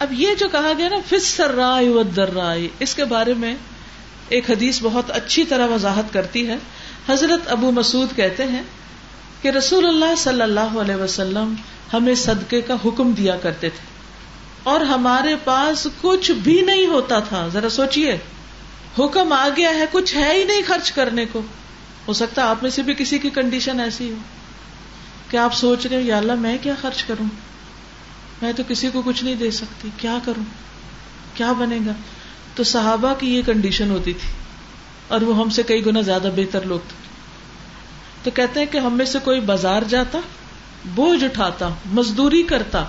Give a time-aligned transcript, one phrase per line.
[0.00, 3.54] اب یہ جو کہا گیا نا فسر رائے و در رائے اس کے بارے میں
[4.28, 6.56] ایک حدیث بہت اچھی طرح وضاحت کرتی ہے۔
[7.08, 8.62] حضرت ابو مسعود کہتے ہیں
[9.42, 11.54] کہ رسول اللہ صلی اللہ علیہ وسلم
[11.92, 13.86] ہمیں صدقے کا حکم دیا کرتے تھے۔
[14.62, 18.18] اور ہمارے پاس کچھ بھی نہیں ہوتا تھا۔ ذرا سوچئے،
[18.98, 21.42] حکم آ گیا ہے، کچھ ہے ہی نہیں خرچ کرنے کو۔
[22.08, 24.16] ہو سکتا آپ میں سے بھی کسی کی کنڈیشن ایسی ہو۔
[25.30, 27.49] کہ آپ سوچ رہے یا اللہ، میں کیا خرچ کروں؟
[28.42, 30.44] میں تو کسی کو کچھ نہیں دے سکتی۔ کیا کروں؟
[31.34, 31.92] کیا بنے گا؟
[32.54, 34.32] تو صحابہ کی یہ کنڈیشن ہوتی تھی۔
[35.08, 36.96] اور وہ ہم سے کئی گنا زیادہ بہتر لوگ تھے۔
[38.24, 40.18] تو کہتے ہیں کہ ہم میں سے کوئی بازار جاتا،
[40.84, 42.84] بوجھ اٹھاتا، مزدوری کرتا۔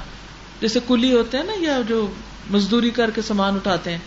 [0.62, 2.12] جیسے کلی ہوتے ہیں نا، یا جو
[2.50, 3.98] مزدوری کر کے سامان اٹھاتے ہیں۔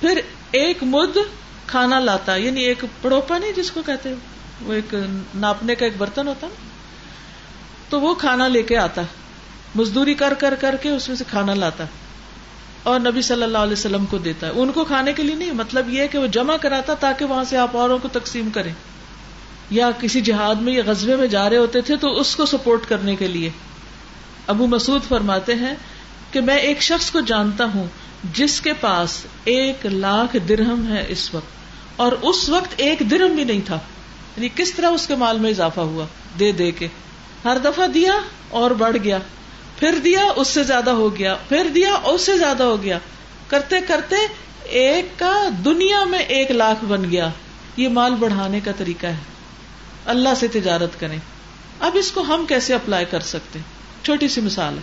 [0.00, 1.18] پھر ایک مد
[1.66, 4.14] کھانا لاتا یعنی ایک پڑوپا نہیں جس کو کہتے
[4.62, 4.94] وہ ایک
[5.34, 6.54] ناپنے کا ایک برتن ہوتا نا۔
[7.88, 9.02] تو وہ کھانا لے کے آتا۔
[9.74, 11.84] مزدوری کر کر کر کے اس میں سے کھانا لاتا
[12.82, 15.50] اور نبی صلی اللہ علیہ وسلم کو دیتا ہے۔ ان کو کھانے کے لیے نہیں
[15.50, 18.72] مطلب یہ کہ وہ جمع کراتا تاکہ وہاں سے آپ اوروں کو تقسیم کریں۔
[19.70, 22.80] یا کسی جہاد میں یا غزبے میں جا رہے ہوتے تھے تو اس کو سپورٹ
[22.88, 23.50] کرنے کے لیے۔
[24.46, 25.74] ابو مسعود فرماتے ہیں
[26.32, 27.86] کہ میں ایک شخص کو جانتا ہوں
[28.34, 31.48] جس کے پاس ایک لاکھ درہم ہے اس وقت،
[31.96, 33.78] اور اس وقت ایک درہم بھی نہیں تھا۔
[34.36, 36.04] یعنی کس طرح اس کے مال میں اضافہ ہوا؟
[36.38, 36.88] دے دے کے۔
[37.44, 38.12] ہر دفعہ دیا
[38.48, 39.18] اور بڑھ گیا۔
[39.78, 42.98] پھر دیا، اس سے زیادہ ہو گیا، پھر دیا، اس سے زیادہ ہو گیا۔
[43.48, 44.16] کرتے کرتے
[44.62, 47.28] ایک کا دنیا میں ایک لاکھ بن گیا۔
[47.76, 49.16] یہ مال بڑھانے کا طریقہ ہے۔
[50.06, 51.18] اللہ سے تجارت کریں۔
[51.80, 53.58] اب اس کو ہم کیسے اپلائی کر سکتے؟
[54.02, 54.82] چھوٹی سی مثال ہے۔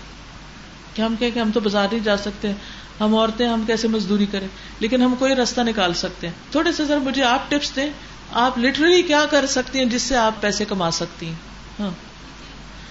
[0.93, 2.51] کہ ہم کہیں کہ ہم تو بازار نہیں جا سکتے،
[2.99, 4.47] ہم عورتیں، ہم کیسے مزدوری کریں؟
[4.79, 7.89] لیکن ہم کوئی راستہ نکال سکتے ہیں۔ تھوڑے سے ذرا مجھے آپ ٹپس دیں۔
[8.31, 11.33] آپ لٹرلی کیا کر سکتی ہیں جس سے آپ پیسے کما سکتی ہیں؟
[11.79, 11.91] ہاں۔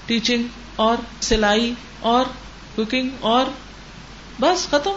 [0.07, 0.43] ٹیچنگ
[0.77, 1.75] اور سلائی
[2.05, 2.25] اور
[2.75, 3.45] کوکنگ اور
[4.41, 4.91] بس ختم،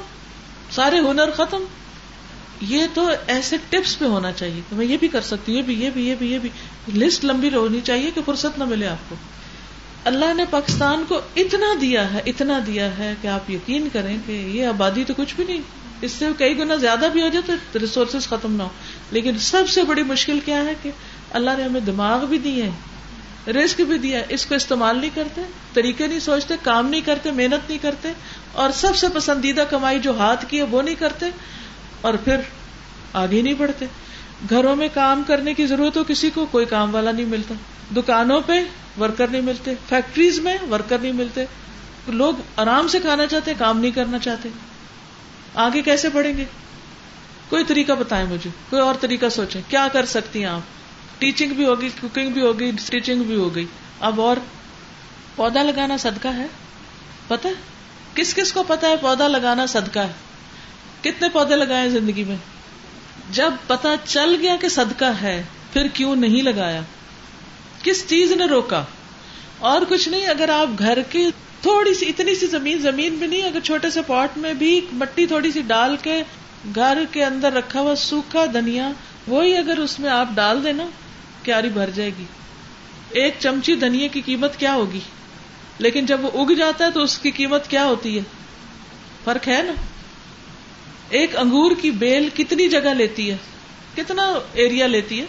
[0.72, 1.64] سارے ہنر ختم۔
[2.62, 5.64] یہ تو ایسے ٹپس پہ ہونا چاہیے کہ میں یہ بھی کر سکتی ہوں، یہ
[5.64, 6.50] بھی یہ بھی یہ بھی یہ بھی۔
[6.94, 9.16] لسٹ لمبی ہونی چاہیے کہ فرصت نہ ملے آپ کو۔
[10.06, 14.32] اللہ نے پاکستان کو اتنا دیا ہے، اتنا دیا ہے کہ آپ یقین کریں کہ
[14.32, 15.62] یہ آبادی تو کچھ بھی نہیں۔
[16.02, 18.70] اس سے کئی گنا زیادہ بھی ہو جائے تو ریسورسز ختم نہ ہو
[19.12, 20.92] لیکن سب سے بڑی مشکل کیا ہے کہ
[21.32, 22.70] اللہ نے ہمیں دماغ بھی دیے
[23.48, 25.42] رسک بھی دیا اس کو استعمال نہیں کرتے،
[25.74, 28.10] طریقے نہیں سوچتے، کام نہیں کرتے، محنت نہیں کرتے،
[28.54, 31.26] اور سب سے پسندیدہ کمائی جو ہاتھ کی ہے وہ نہیں کرتے،
[32.02, 32.38] اور پھر
[33.14, 33.86] آگے نہیں بڑھتے۔
[34.50, 37.54] گھروں میں کام کرنے کی ضرورت ہو کسی کو، کوئی کام والا نہیں ملتا۔
[37.96, 38.64] دکانوں پہ
[39.00, 41.46] ورکر نہیں ملتے، فیکٹریز میں ورکر نہیں ملتے۔
[42.08, 44.50] لوگ آرام سے کھانا چاہتے، کام نہیں کرنا چاہتے۔
[45.56, 46.46] آگے کیسے بڑھیں گے؟
[47.50, 50.62] کوئی طریقہ بتائیں مجھے، کوئی اور طریقہ سوچیں۔ کیا کر سکتی ہیں آپ؟
[51.20, 53.66] ٹیچنگ بھی ہوگی کوکنگ بھی ہوگی اسٹیچنگ بھی ہوگی۔
[54.00, 54.38] اب اور
[55.36, 56.48] پودا لگانا صدقہ ہے؟
[57.28, 57.50] پتا
[58.14, 60.12] کس کس کو پتا ہے پودا لگانا صدقہ ہے؟
[61.02, 62.36] کتنے پودے لگائے زندگی میں؟
[63.32, 66.82] جب پتا چل گیا کہ صدقہ ہے، پھر کیوں نہیں لگایا؟
[67.84, 68.84] کس چیز نے روکا؟
[69.60, 71.30] اور کچھ نہیں، اگر آپ گھر کی
[71.62, 75.26] تھوڑی سی، اتنی سی زمین زمین بھی نہیں، اگر چھوٹے سے پاٹ میں بھی مٹی
[75.26, 76.24] تھوڑی سی ڈال کے
[76.76, 78.92] گھر کے اندر رکھا ہوا سوکھا دھنیا،
[79.28, 80.86] وہی اگر اس میں آپ ڈال دینا
[81.48, 82.24] کیاری بھر جائے گی۔
[83.10, 85.00] ایک چمچی دھنیا کی قیمت کیا ہوگی؟
[85.80, 88.24] لیکن جب وہ اگ جاتا ہے تو اس کی قیمت کیا ہوتی ہے؟
[89.24, 89.74] فرق ہے نا؟
[91.10, 93.38] ایک انگور کی بیل کتنی جگہ لیتی ہے؟
[93.96, 95.26] کتنا ایریا لیتی ہے؟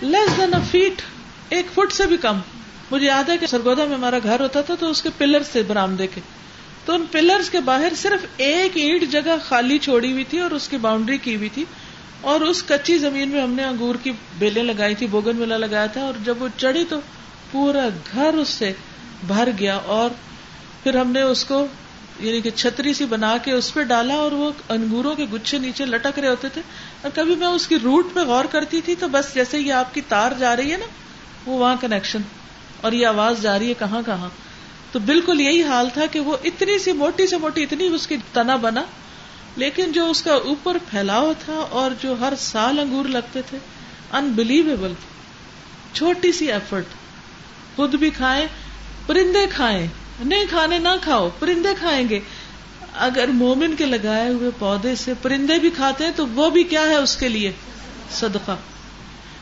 [0.00, 1.02] لیس دین اے فیٹ
[1.48, 2.38] ایک فٹ سے بھی کم۔
[2.90, 5.62] مجھے یاد ہے کہ سرگودا میں ہمارا گھر ہوتا تھا تو اس کے پلر سے
[5.62, 6.20] برام دیکھے
[6.84, 10.68] تو ان پلرز کے باہر صرف ایک اینٹ جگہ خالی چھوڑی ہوئی تھی اور اس
[10.68, 11.64] کی باؤنڈری کی ہوئی تھی۔
[12.22, 15.86] اور اس کچی زمین میں ہم نے انگور کی بیلیں لگائی تھی، بوگن میلا لگایا
[15.86, 17.00] تھا، اور جب وہ چڑھی تو
[17.50, 18.72] پورا گھر اس سے
[19.26, 20.10] بھر گیا اور
[20.82, 21.66] پھر ہم نے اس کو
[22.20, 25.84] یعنی کہ چھتری سی بنا کے اس پہ ڈالا اور وہ انگوروں کے گچھے نیچے
[25.84, 26.60] لٹک رہے ہوتے تھے۔
[27.02, 29.94] اور کبھی میں اس کی روٹ پہ غور کرتی تھی تو بس جیسے یہ آپ
[29.94, 30.86] کی تار جا رہی ہے نا،
[31.46, 32.22] وہ وہاں کنیکشن
[32.80, 34.28] اور یہ آواز جا رہی ہے کہاں کہاں۔
[34.92, 38.16] تو بالکل یہی حال تھا کہ وہ اتنی سی موٹی سے موٹی اتنی اس کی
[38.32, 38.82] تنا بنا
[39.56, 43.58] لیکن جو اس کا اوپر پھیلاؤ تھا اور جو ہر سال انگور لگتے تھے
[44.12, 44.92] انبلیویبل
[45.92, 46.84] چھوٹی سی ایفرٹ
[47.76, 48.46] خود بھی کھائیں،
[49.06, 49.86] پرندے کھائیں۔
[50.24, 52.20] نہیں کھانے نہ کھاؤ، پرندے کھائیں گے۔
[52.94, 56.82] اگر مومن کے لگائے ہوئے پودے سے پرندے بھی کھاتے ہیں، تو وہ بھی کیا
[56.82, 57.52] ہے اس کے لیے؟
[58.10, 58.56] صدقہ۔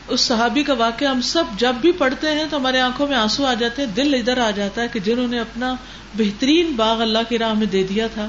[0.07, 3.45] اس صحابی کا واقعہ ہم سب جب بھی پڑھتے ہیں تو ہمارے آنکھوں میں آنسو
[3.45, 5.75] آ جاتے ہیں، دل ادھر آ جاتا ہے کہ جنہوں نے اپنا
[6.17, 8.27] بہترین باغ اللہ کی راہ میں دے دیا تھا۔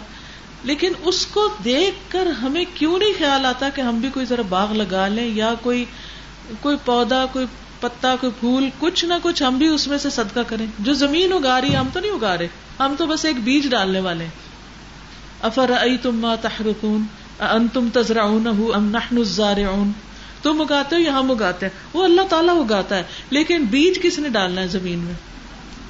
[0.64, 4.42] لیکن اس کو دیکھ کر ہمیں کیوں نہیں خیال آتا کہ ہم بھی کوئی ذرا
[4.48, 5.84] باغ لگا لیں یا کوئی
[6.60, 7.46] کوئی پودا، کوئی
[7.80, 11.32] پتا، کوئی پھول، کچھ نہ کچھ ہم بھی اس میں سے صدقہ کریں۔ جو زمین
[11.32, 12.48] اگا رہی ہے ہم تو نہیں اگا رہے
[12.80, 14.26] ہم تو بس ایک بیج ڈالنے والے
[15.42, 17.04] افر ائی تم تحرکون
[17.40, 19.92] ان تم تزرا ام نحن الزارعون؟
[20.42, 24.28] تم اگاتے ہو یہاں اگاتے ہیں؟ وہ اللہ تعالیٰ اگاتا ہے، لیکن بیج کس نے
[24.28, 25.14] ڈالنا ہے زمین میں؟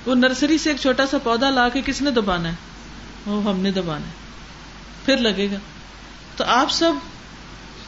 [0.07, 2.55] وہ نرسری سے ایک چھوٹا سا پودا لا کے کس نے دبانا ہے؟
[3.27, 4.22] وہ ہم نے دبانا ہے۔
[5.05, 5.57] پھر لگے گا۔
[6.37, 6.93] تو آپ سب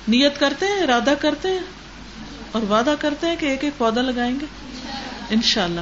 [0.09, 1.59] نیت کرتے ہیں، ارادہ کرتے ہیں
[2.53, 4.47] اور وعدہ کرتے ہیں کہ ایک ایک پودا لگائیں گے؟
[5.31, 5.81] انشاءاللہ۔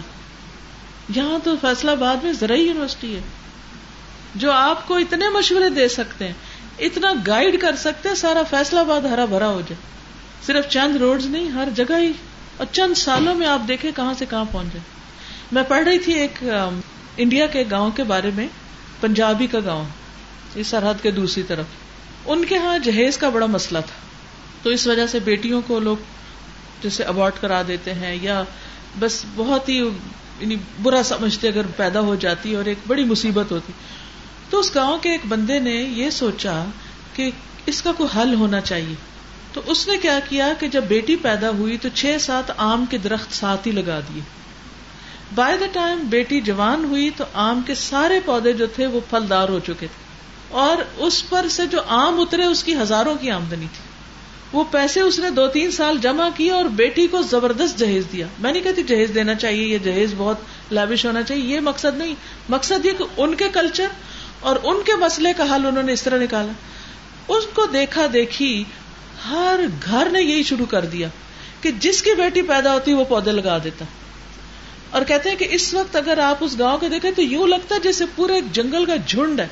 [1.16, 3.20] یہاں تو فیصلہ باد میں زرعی یونیورسٹی ہے۔
[4.34, 6.34] جو آپ کو اتنے مشورے دے سکتے ہیں،
[6.78, 9.76] اتنا گائیڈ کر سکتے ہیں، سارا فیصلہ باد ہرا بھرا ہو جائے۔
[10.46, 12.12] صرف چند روڈ نہیں، ہر جگہ ہی۔
[12.56, 14.78] اور چند سالوں میں آپ دیکھیں کہاں سے کہاں پہنچے
[15.52, 16.44] میں پڑھ رہی تھی ایک
[17.16, 18.48] انڈیا کے گاؤں کے بارے میں،
[19.00, 19.84] پنجابی کا گاؤں۔
[20.54, 21.64] اس سرحد کے دوسری طرف۔
[22.26, 24.00] ان کے ہاں جہیز کا بڑا مسئلہ تھا۔
[24.62, 25.96] تو اس وجہ سے بیٹیوں کو لوگ
[26.82, 28.42] جیسے ابارٹ کرا دیتے ہیں یا
[28.98, 29.76] بس بہت ہی
[30.40, 33.72] یعنی برا سمجھتے اگر پیدا ہو جاتی اور ایک بڑی مصیبت ہوتی۔
[34.50, 36.64] تو اس گاؤں کے ایک بندے نے یہ سوچا
[37.14, 37.30] کہ
[37.66, 38.94] اس کا کوئی حل ہونا چاہیے۔
[39.52, 42.98] تو اس نے کیا کیا کہ جب بیٹی پیدا ہوئی تو چھ سات آم کے
[42.98, 44.20] درخت ساتھ ہی لگا دیے۔
[45.34, 49.48] بائی دا ٹائم بیٹی جوان ہوئی تو آم کے سارے پودے جو تھے وہ پھلدار
[49.48, 50.11] ہو چکے تھے۔
[50.52, 53.92] اور اس پر سے جو آم اترے، اس کی ہزاروں کی آمدنی تھی۔
[54.52, 58.26] وہ پیسے اس نے دو تین سال جمع کیے اور بیٹی کو زبردست جہیز دیا۔
[58.38, 60.36] میں نہیں کہتی جہیز دینا چاہیے، یہ جہیز بہت
[60.72, 62.14] لابش ہونا چاہیے، یہ مقصد نہیں۔
[62.48, 63.86] مقصد یہ کہ ان کے کلچر
[64.40, 66.52] اور ان کے مسئلے کا حل انہوں نے اس طرح نکالا۔
[67.28, 68.64] اس کو دیکھا دیکھی
[69.30, 71.08] ہر گھر نے یہی شروع کر دیا
[71.60, 73.84] کہ جس کی بیٹی پیدا ہوتی وہ پودے لگا دیتا۔
[74.90, 77.74] اور کہتے ہیں کہ اس وقت اگر آپ اس گاؤں کو دیکھیں تو یوں لگتا
[77.74, 79.48] ہے جیسے پورے جنگل کا جھنڈ ہے۔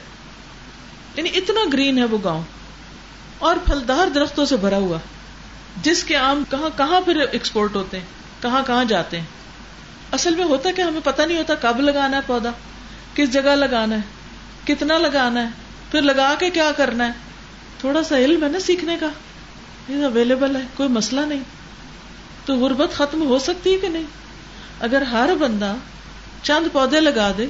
[1.17, 2.43] یعنی اتنا گرین ہے وہ گاؤں
[3.39, 4.99] اور پھلدار درختوں سے بھرا ہوا
[5.83, 8.07] جس کے آم کہاں کہاں پھر ایکسپورٹ ہوتے ہیں،
[8.43, 9.27] کہاں کہاں جاتے ہیں۔
[10.13, 12.51] اصل میں ہوتا کہ ہمیں پتہ نہیں ہوتا کب لگانا ہے پودا،
[13.15, 14.01] کس جگہ لگانا ہے،
[14.65, 15.49] کتنا لگانا ہے،
[15.91, 17.13] پھر لگا کے کیا کرنا ہے۔
[17.79, 19.09] تھوڑا سا علم ہے نا سیکھنے کا۔
[19.89, 21.43] یہ اویلیبل ہے، کوئی مسئلہ نہیں۔
[22.45, 24.05] تو غربت ختم ہو سکتی ہے کہ نہیں؟
[24.81, 25.75] اگر ہر بندہ
[26.43, 27.47] چند پودے لگا دے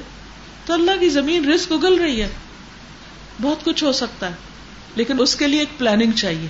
[0.65, 2.29] تو اللہ کی زمین رسک اگل رہی ہے۔
[3.41, 4.35] بہت کچھ ہو سکتا ہے،
[4.95, 6.47] لیکن اس کے لیے ایک پلاننگ چاہیے،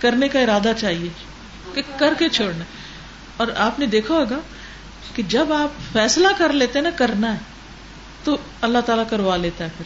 [0.00, 1.08] کرنے کا ارادہ چاہیے
[1.74, 2.64] کہ کر کے چھوڑنا
[3.36, 4.38] اور آپ نے دیکھا ہوگا
[5.14, 7.38] کہ جب آپ فیصلہ کر لیتے نا، کرنا ہے،
[8.24, 9.84] تو اللہ تعالیٰ کروا لیتا ہے پھر۔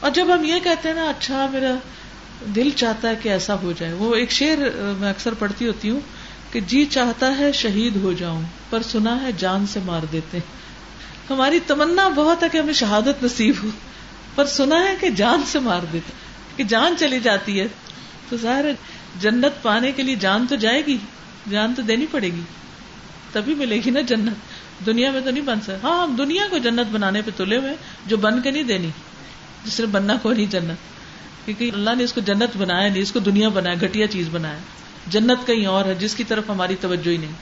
[0.00, 1.74] اور جب ہم یہ کہتے ہیں نا اچھا میرا
[2.54, 4.58] دل چاہتا ہے کہ ایسا ہو جائے۔ وہ ایک شعر
[4.98, 6.00] میں اکثر پڑھتی ہوتی ہوں
[6.52, 10.38] کہ جی چاہتا ہے شہید ہو جاؤں، پر سنا ہے جان سے مار دیتے۔
[11.30, 13.68] ہماری تمنا بہت ہے کہ ہمیں شہادت نصیب ہو۔
[14.36, 16.12] پر سنا ہے کہ جان سے مار دیتے
[16.56, 17.66] کہ جان چلی جاتی ہے۔
[18.28, 18.64] تو ظاہر
[19.20, 20.98] جنت پانے کے لیے جان تو جائے گی،
[21.50, 22.40] جان تو دینی پڑے گی۔
[23.32, 24.32] تبھی ملے گی نا جنت۔
[24.86, 27.74] دنیا میں تو نہیں بن سکتا۔ ہاں ہم دنیا کو جنت بنانے پہ تلے ہوئے
[28.06, 28.88] جو بن کے نہیں دینی۔
[29.64, 30.78] جس نے بننا کو نہیں جنت۔
[31.44, 34.58] کیونکہ اللہ نے اس کو جنت بنایا، نہیں، اس کو دنیا بنایا گٹیا چیز بنایا۔
[35.06, 37.32] جنت کہیں اور ہے، جس کی طرف ہماری توجہ ہی نہیں۔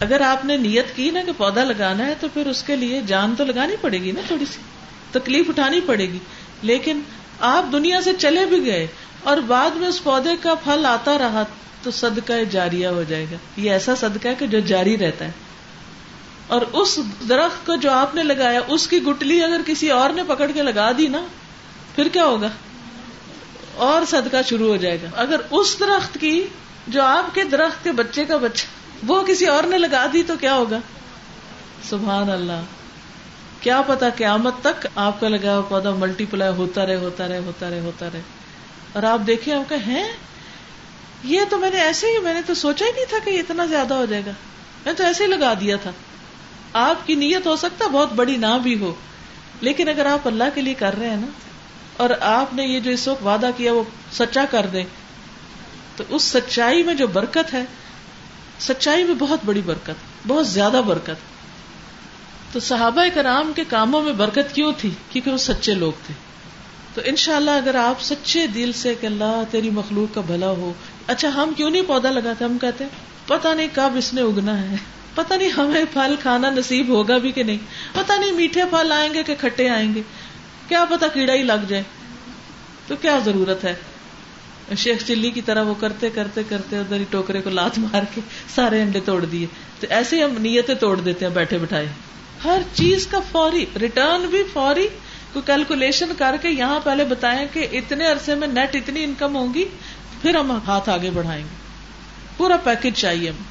[0.00, 3.00] اگر آپ نے نیت کی نا کہ پودا لگانا ہے، تو پھر اس کے لیے
[3.06, 4.77] جان تو لگانی پڑے گی نا تھوڑی سی۔
[5.12, 6.18] تکلیف اٹھانی پڑے گی۔
[6.62, 7.00] لیکن
[7.40, 8.86] آپ دنیا سے چلے بھی گئے
[9.22, 11.42] اور بعد میں اس پودے کا پھل آتا رہا
[11.82, 15.30] تو صدقہ جاریہ ہو جائے گا۔ یہ ایسا صدقہ ہے کہ جو جاری رہتا ہے۔
[16.46, 20.22] اور اس درخت کو جو آپ نے لگایا، اس کی گٹلی اگر کسی اور نے
[20.28, 21.26] پکڑ کے لگا دی نا،
[21.96, 22.48] پھر کیا ہوگا؟
[23.74, 26.44] اور صدقہ شروع ہو جائے گا۔ اگر اس درخت کی،
[26.88, 28.66] جو آپ کے درخت کے بچے کا بچہ،
[29.06, 30.78] وہ کسی اور نے لگا دی تو کیا ہوگا؟
[31.88, 32.77] سبحان اللہ۔
[33.68, 37.38] کیا پتا قیامت تک آپ کا لگا ہوا پودا ملٹی پلائی ہوتا رہے ہوتا رہے
[37.38, 38.20] ہوتا رہے ہوتا رہے۔
[38.92, 40.08] اور آپ دیکھیں، آپ کہ ہیں؟
[41.24, 43.64] یہ تو میں نے ایسے ہی، میں نے تو سوچا ہی نہیں تھا کہ اتنا
[43.64, 44.30] زیادہ ہو جائے گا۔
[44.84, 45.90] میں تو ایسے ہی لگا دیا تھا۔
[46.72, 48.94] آپ کی نیت ہو سکتا بہت بڑی نہ بھی ہو،
[49.60, 51.26] لیکن اگر آپ اللہ کے لیے کر رہے ہیں نا،
[51.96, 53.82] اور آپ نے یہ جو اس وقت وعدہ کیا، وہ
[54.12, 54.84] سچا کر دیں،
[55.96, 57.64] تو اس سچائی میں جو برکت ہے،
[58.60, 61.37] سچائی میں بہت بڑی برکت، بہت زیادہ برکت۔
[62.52, 66.14] تو صحابہ کرام کے کاموں میں برکت کیوں تھی؟ کیونکہ وہ سچے لوگ تھے۔
[66.94, 70.72] تو انشاءاللہ اگر آپ سچے دل سے کہ اللہ تیری مخلوق کا بھلا ہو
[71.06, 72.84] اچھا ہم کیوں نہیں پودا لگاتے؟ ہم کہتے
[73.26, 74.76] پتا نہیں کب اس نے اگنا ہے۔
[75.14, 77.58] پتا نہیں ہمیں پھل کھانا نصیب ہوگا بھی کہ نہیں۔
[77.92, 80.02] پتا نہیں میٹھے پھل آئیں گے کہ کھٹے آئیں گے۔
[80.68, 81.82] کیا پتا کیڑا ہی لگ جائے۔
[82.86, 83.74] تو کیا ضرورت ہے؟
[84.76, 88.20] شیخ چلی کی طرح وہ کرتے کرتے کرتے ادھر ہی ٹوکرے کو لات مار کے
[88.54, 89.46] سارے انڈے توڑ دیے۔
[89.80, 91.86] تو ایسے ہی ہم نیتیں توڑ دیتے ہیں بیٹھے بٹھائے۔
[92.44, 94.88] ہر چیز کا فوری ریٹرن بھی فوری
[95.32, 99.64] کو کیلکولیشن کر کے یہاں پہلے بتائیں کہ اتنے عرصے میں نیٹ اتنی انکم ہوگی،
[100.22, 101.56] پھر ہم ہاتھ آگے بڑھائیں گے۔
[102.36, 103.42] پورا پیکج چاہیے ہم۔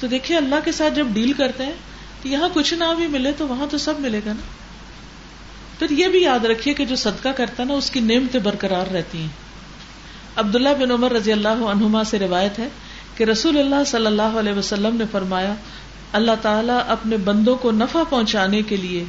[0.00, 1.72] تو دیکھیے اللہ کے ساتھ جب ڈیل کرتے ہیں،
[2.22, 4.42] تو یہاں کچھ نہ بھی ملے تو وہاں تو سب ملے گا نا۔
[5.78, 8.86] پھر یہ بھی یاد رکھیے کہ جو صدقہ کرتا ہے نا، اس کی نعمتیں برقرار
[8.86, 9.28] رہتی ہیں۔
[10.36, 12.68] عبداللہ بن عمر رضی اللہ عنہما سے روایت ہے
[13.16, 15.54] کہ رسول اللہ صلی اللہ علیہ وسلم نے فرمایا
[16.12, 19.04] اللہ تعالیٰ اپنے بندوں کو نفع پہنچانے کے لیے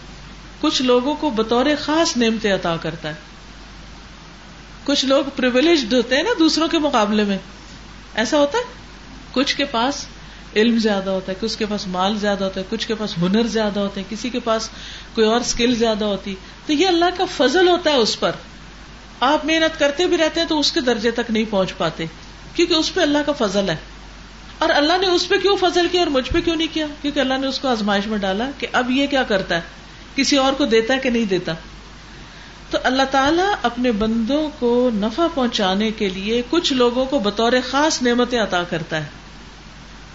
[0.61, 3.13] کچھ لوگوں کو بطور خاص نعمتیں عطا کرتا ہے۔
[4.83, 7.37] کچھ لوگ پرولیجڈ ہوتے ہیں نا دوسروں کے مقابلے میں۔
[8.15, 8.63] ایسا ہوتا ہے؟
[9.31, 10.07] کچھ کے پاس
[10.55, 13.43] علم زیادہ ہوتا ہے، کچھ کے پاس مال زیادہ ہوتا ہے، کچھ کے پاس ہنر
[13.43, 14.69] زیادہ ہوتے ہیں، کسی کے پاس
[15.15, 18.31] کوئی اور اسکل زیادہ ہوتی۔ تو یہ اللہ کا فضل ہوتا ہے اس پر۔
[19.19, 22.05] آپ محنت کرتے بھی رہتے ہیں تو اس کے درجے تک نہیں پہنچ پاتے،
[22.55, 23.75] کیونکہ اس پہ اللہ کا فضل ہے۔
[24.61, 27.19] اور اللہ نے اس پہ کیوں فضل کیا اور مجھ پہ کیوں نہیں کیا؟ کیونکہ
[27.19, 29.61] اللہ نے اس کو آزمائش میں ڈالا کہ اب یہ کیا کرتا ہے؟
[30.15, 31.53] کسی اور کو دیتا ہے کہ نہیں دیتا؟
[32.69, 38.01] تو اللہ تعالیٰ اپنے بندوں کو نفع پہنچانے کے لیے کچھ لوگوں کو بطور خاص
[38.01, 39.09] نعمتیں عطا کرتا ہے۔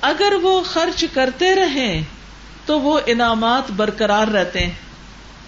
[0.00, 2.02] اگر وہ خرچ کرتے رہیں
[2.66, 4.72] تو وہ انعامات برقرار رہتے ہیں۔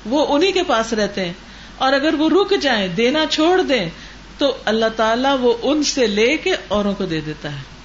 [0.07, 1.33] وہ انہیں کے پاس رہتے ہیں۔
[1.77, 3.91] اور اگر وہ رک جائیں، دینا چھوڑ دیں،
[4.39, 7.78] تو اللہ تعالیٰ وہ ان سے لے کے اوروں کو دے دیتا ہے۔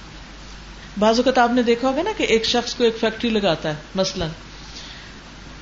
[0.98, 3.74] بعض اوقات آپ نے دیکھا ہوگا نا کہ ایک شخص کو ایک فیکٹری لگاتا ہے،
[3.94, 4.28] مثلاً۔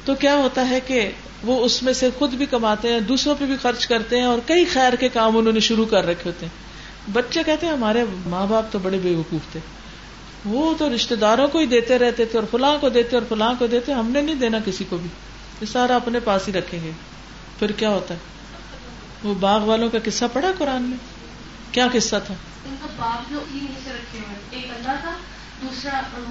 [0.04, 1.10] تو کیا ہوتا ہے کہ
[1.42, 4.38] وہ اس میں سے خود بھی کماتے ہیں، دوسروں پہ بھی خرچ کرتے ہیں اور
[4.46, 6.72] کئی خیر کے کام انہوں نے شروع کر رکھے ہوتے ہیں۔
[7.12, 9.60] بچے کہتے ہیں، ہمارے ماں باپ تو بڑے بے وقوف تھے۔
[10.44, 13.54] وہ تو رشتے داروں کو ہی دیتے رہتے تھے اور فلاں کو دیتے اور فلاں
[13.58, 15.08] کو دیتے، ہم نے نہیں دینا کسی کو بھی۔
[15.60, 16.90] یہ سارا اپنے پاس ہی رکھیں گے۔
[17.58, 18.18] پھر کیا ہوتا ہے؟
[19.24, 21.11] وہ باغ والوں کا قصہ پڑا قرآن میں؟
[21.72, 22.34] کیا قصہ تھا؟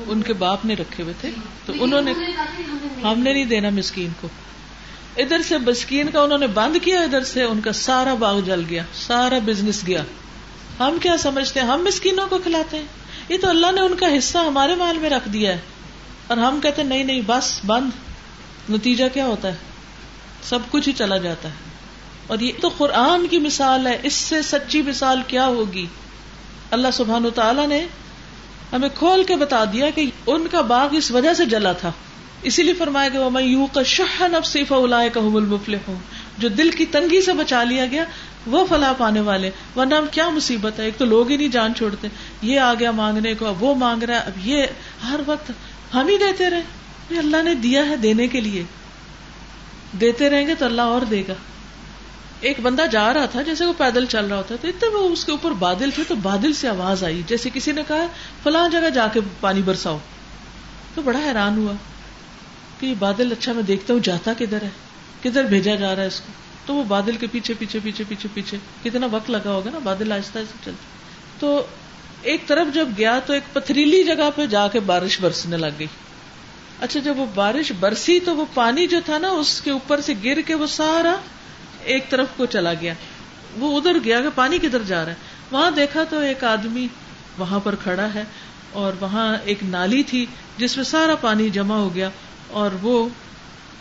[0.08, 1.32] ان کے باپ نے رکھے ہوئے تھے۔
[1.66, 2.12] تو انہوں نے
[3.04, 4.28] ہم نے نہیں دینا مسکین کو۔
[5.18, 8.64] ادھر سے مسکین کا انہوں نے بند کیا ادھر سے ان کا سارا باغ جل
[8.70, 10.04] گیا سارا بزنس گیا۔
[10.80, 12.86] ہم کیا سمجھتے ہیں؟ ہم مسکینوں کو کھلاتے ہیں۔
[13.30, 15.60] یہ تو اللہ نے ان کا حصہ ہمارے مال میں رکھ دیا ہے۔
[16.28, 17.90] اور ہم کہتے ہیں نہیں نہیں بس بند۔
[18.72, 19.56] نتیجہ کیا ہوتا ہے؟
[20.44, 21.71] سب کچھ ہی چلا جاتا ہے۔
[22.32, 25.86] اور یہ تو قرآن کی مثال ہے، اس سے سچی مثال کیا ہوگی؟
[26.72, 27.88] اللہ سبحان تعالیٰ نے
[28.74, 31.92] ہمیں کھول کے بتا دیا کہ ان کا باغ اس وجہ سے جلا تھا۔
[32.42, 34.74] اسی لیے فرمایا گیا میں یو کا شہ نب صف
[35.14, 35.96] کا مفل ہوں
[36.38, 38.04] جو دل کی تنگی سے بچا لیا گیا،
[38.48, 41.74] وہ فلاح پانے والے۔ ورنہ اب کیا مصیبت ہے؟ ایک تو لوگ ہی نہیں جان
[41.74, 42.08] چھوڑتے۔
[42.42, 44.66] یہ آ گیا مانگنے کو، اب وہ مانگ رہا ہے۔ اب یہ
[45.10, 45.52] ہر وقت
[45.94, 46.62] ہم ہی دیتے رہے۔
[47.18, 48.64] اللہ نے دیا ہے دینے کے لیے۔
[50.02, 51.34] دیتے رہیں گے تو اللہ اور دے گا۔
[52.42, 55.26] ایک بندہ جا رہا تھا، جیسے وہ پیدل چل رہا ہوتا تو اتنے وہ اس
[55.26, 58.08] کے اوپر بادل تھے، تو بادل سے آواز آئی۔ جیسے کسی نے کہا،
[58.44, 59.98] فلاں جگہ جا کے پانی برساؤ۔
[60.96, 61.74] تو بڑا حیران ہوا
[62.80, 64.70] کہ یہ بادل اچھا میں دیکھتا ہوں، جاتا کدھر ہے؟
[65.24, 66.32] کدھر بھیجا جا رہا ہے اس کو؟
[66.66, 70.12] تو وہ بادل کے پیچھے پیچھے پیچھے پیچھے پیچھے، کتنا وقت لگا ہوگا نا، بادل
[70.12, 70.86] آہستہ آہستہ چلتے
[71.40, 71.64] تو
[72.22, 75.88] ایک طرف جب گیا، تو ایک پتھریلی جگہ پہ جا کے بارش برسنے لگ گئی۔
[76.80, 80.14] اچھا جب وہ بارش برسی، تو وہ پانی جو تھا نا، اس کے اوپر سے
[80.24, 81.16] گر کے وہ سارا
[81.84, 82.94] ایک طرف کو چلا گیا۔
[83.58, 85.18] وہ ادھر گیا کہ پانی کدھر جا رہا ہے۔
[85.52, 86.88] وہاں دیکھا تو ایک آدمی
[87.38, 88.24] وہاں پر کھڑا ہے
[88.72, 90.26] اور وہاں ایک نالی تھی
[90.58, 92.10] جس میں سارا پانی جمع ہو گیا
[92.48, 93.10] اور وہ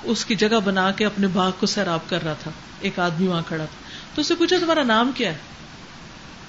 [0.02, 3.42] اس کی جگہ بنا کے اپنے باغ کو سیراب کر رہا تھا۔ ایک آدمی وہاں
[3.46, 5.38] کھڑا تھا۔ تو اسے پوچھا، تمہارا نام کیا ہے؟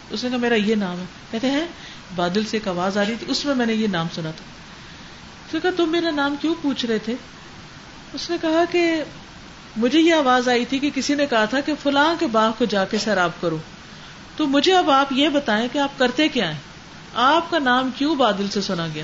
[0.10, 1.68] اس نے کہا، میرا یہ نام ہے۔ کہتے ہیں،
[2.16, 4.52] بادل سے ایک آواز آ رہی تھی، اس میں میں نے یہ نام سنا تھا۔
[5.62, 7.16] کہا، تم میرا نام کیوں پوچھ رہے تھے؟
[8.14, 9.04] اس نے کہا کہ
[9.78, 12.66] مجھے یہ آواز آئی تھی کہ کسی نے کہا تھا کہ فلاں کے باغ کو
[12.66, 13.58] جا کے سیراب کرو۔
[14.36, 16.60] تو مجھے اب آپ یہ بتائیں کہ آپ کرتے کیا ہیں؟
[17.14, 19.04] آپ کا نام کیوں بادل سے سنا گیا؟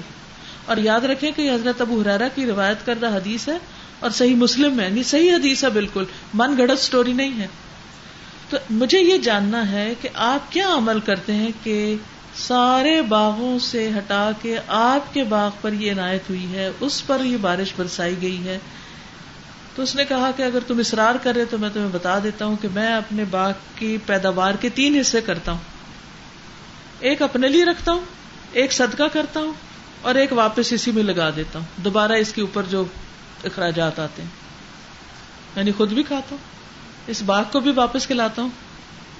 [0.65, 3.57] اور یاد رکھیں کہ حضرت ابو حرارا کی روایت کردہ حدیث ہے
[3.99, 7.47] اور صحیح مسلم میں، نہیں، صحیح حدیث ہے بالکل۔ من گڑت اسٹوری نہیں ہے۔
[8.49, 11.95] تو مجھے یہ جاننا ہے کہ آپ کیا عمل کرتے ہیں کہ
[12.35, 17.23] سارے باغوں سے ہٹا کے آپ کے باغ پر یہ عنایت ہوئی ہے، اس پر
[17.23, 18.59] یہ بارش برسائی گئی ہے۔
[19.77, 22.55] تو اس نے کہا کہ اگر تم اصرار کرے تو میں تمہیں بتا دیتا ہوں
[22.61, 25.59] کہ میں اپنے باغ کی پیداوار کے تین حصے کرتا ہوں۔
[26.99, 27.99] ایک اپنے لیے رکھتا ہوں،
[28.51, 29.53] ایک صدقہ کرتا ہوں
[30.01, 32.85] اور ایک واپس اسی میں لگا دیتا ہوں۔ دوبارہ اس کے اوپر جو
[33.43, 34.29] اخراجات آتے ہیں۔
[35.55, 36.43] یعنی خود بھی کھاتا ہوں،
[37.07, 38.49] اس باغ کو بھی واپس کھلاتا ہوں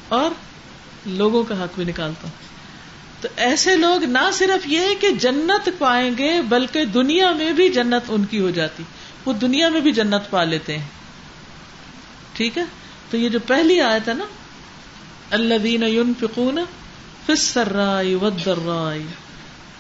[0.07, 0.29] اور
[1.05, 2.47] لوگوں کا حق بھی نکالتا ہوں۔
[3.21, 8.03] تو ایسے لوگ نہ صرف یہ کہ جنت پائیں گے، بلکہ دنیا میں بھی جنت
[8.07, 8.83] ان کی ہو جاتی۔
[9.27, 10.85] وہ دنیا میں بھی جنت پا لیتے ہیں۔
[12.33, 12.63] ٹھیک ہے؟
[13.11, 14.25] تو یہ جو پہلی آیت ہے نا
[15.31, 16.59] اللہ دین فکون
[17.25, 17.75] فسر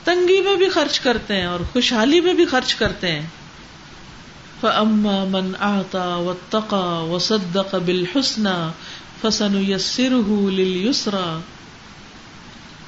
[0.03, 3.27] تنگی میں بھی خرچ کرتے ہیں اور خوشحالی میں بھی خرچ کرتے ہیں۔
[4.61, 8.71] فَأَمَّا مَنْ أَعْطَى وَاتَّقَى وَصَدَّقَ بِالْحُسْنَى
[9.21, 11.39] فَسَنُيَسِّرُهُ لِلْيُسْرَى۔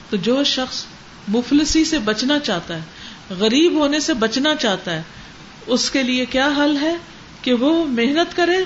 [0.10, 0.86] تو جو شخص
[1.28, 2.82] مفلسی سے بچنا چاہتا ہے،
[3.30, 5.01] غریب ہونے سے بچنا چاہتا ہے
[5.69, 6.95] اس کے لیے کیا حل ہے
[7.41, 8.57] کہ وہ محنت کرے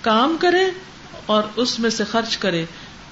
[0.00, 0.64] کام کرے
[1.26, 2.64] اور اس میں سے خرچ کرے؟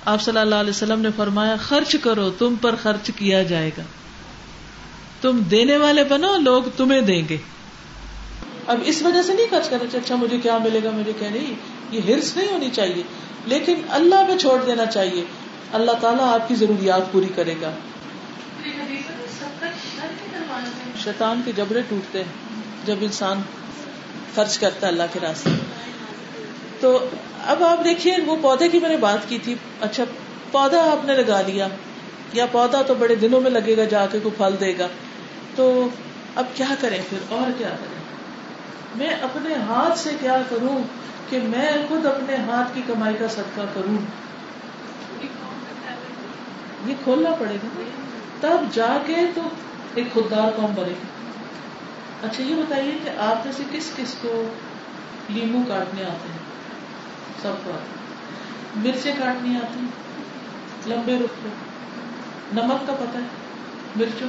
[0.05, 3.83] آپ صلی اللہ علیہ وسلم نے فرمایا خرچ کرو تم پر خرچ کیا جائے گا۔
[5.21, 7.37] تم دینے والے بنو لوگ تمہیں دیں گے۔
[8.67, 11.55] اب اس وجہ سے نہیں خرچ کرنا اچھا مجھے کیا ملے گا؟ مجھے کیا نہیں؟
[11.91, 13.03] یہ ہرس نہیں ہونی چاہیے۔
[13.47, 15.25] لیکن اللہ پہ چھوڑ دینا چاہیے۔
[15.73, 17.71] اللہ تعالیٰ آپ کی ضروریات پوری کرے گا۔
[21.05, 22.46] شیطان کے جبڑے ٹوٹتے ہیں۔
[22.87, 23.43] جب انسان
[24.35, 25.51] خرچ کرتا ہے اللہ کے راستے
[26.81, 27.09] تو
[27.47, 30.05] اب آپ دیکھیے، وہ پودے کی میں نے بات کی تھی۔ اچھا
[30.53, 31.69] پودا آپ نے لگا لیا،
[32.33, 34.87] یا پودا تو بڑے دنوں میں لگے گا، جا کے کوئی پھل دے گا۔
[35.57, 35.89] تو
[36.37, 38.03] اب کیا کریں پھر؟ اور کیا کریں؟
[38.97, 40.83] میں اپنے ہاتھ سے کیا کروں
[41.31, 43.97] کہ میں خود اپنے ہاتھ کی کمائی کا صدقہ کروں؟
[46.87, 47.83] یہ کھولنا پڑے گا۔
[48.41, 49.41] تب جا کے تو
[49.95, 51.16] ایک خوددار قوم بنے۔ گی
[52.23, 54.55] اچھا یہ بتائیے کہ آپ میں سے کس کس کو
[55.29, 56.39] لیمو کاٹنے آتے ہیں؟
[57.43, 57.87] سب کو آتے
[58.77, 59.89] مرچیں کاٹنی آتی ہیں؟
[60.87, 61.49] لمبے رخ پہ۔
[62.61, 63.27] نمک کا پتہ ہے؟
[63.97, 64.29] مرچوں،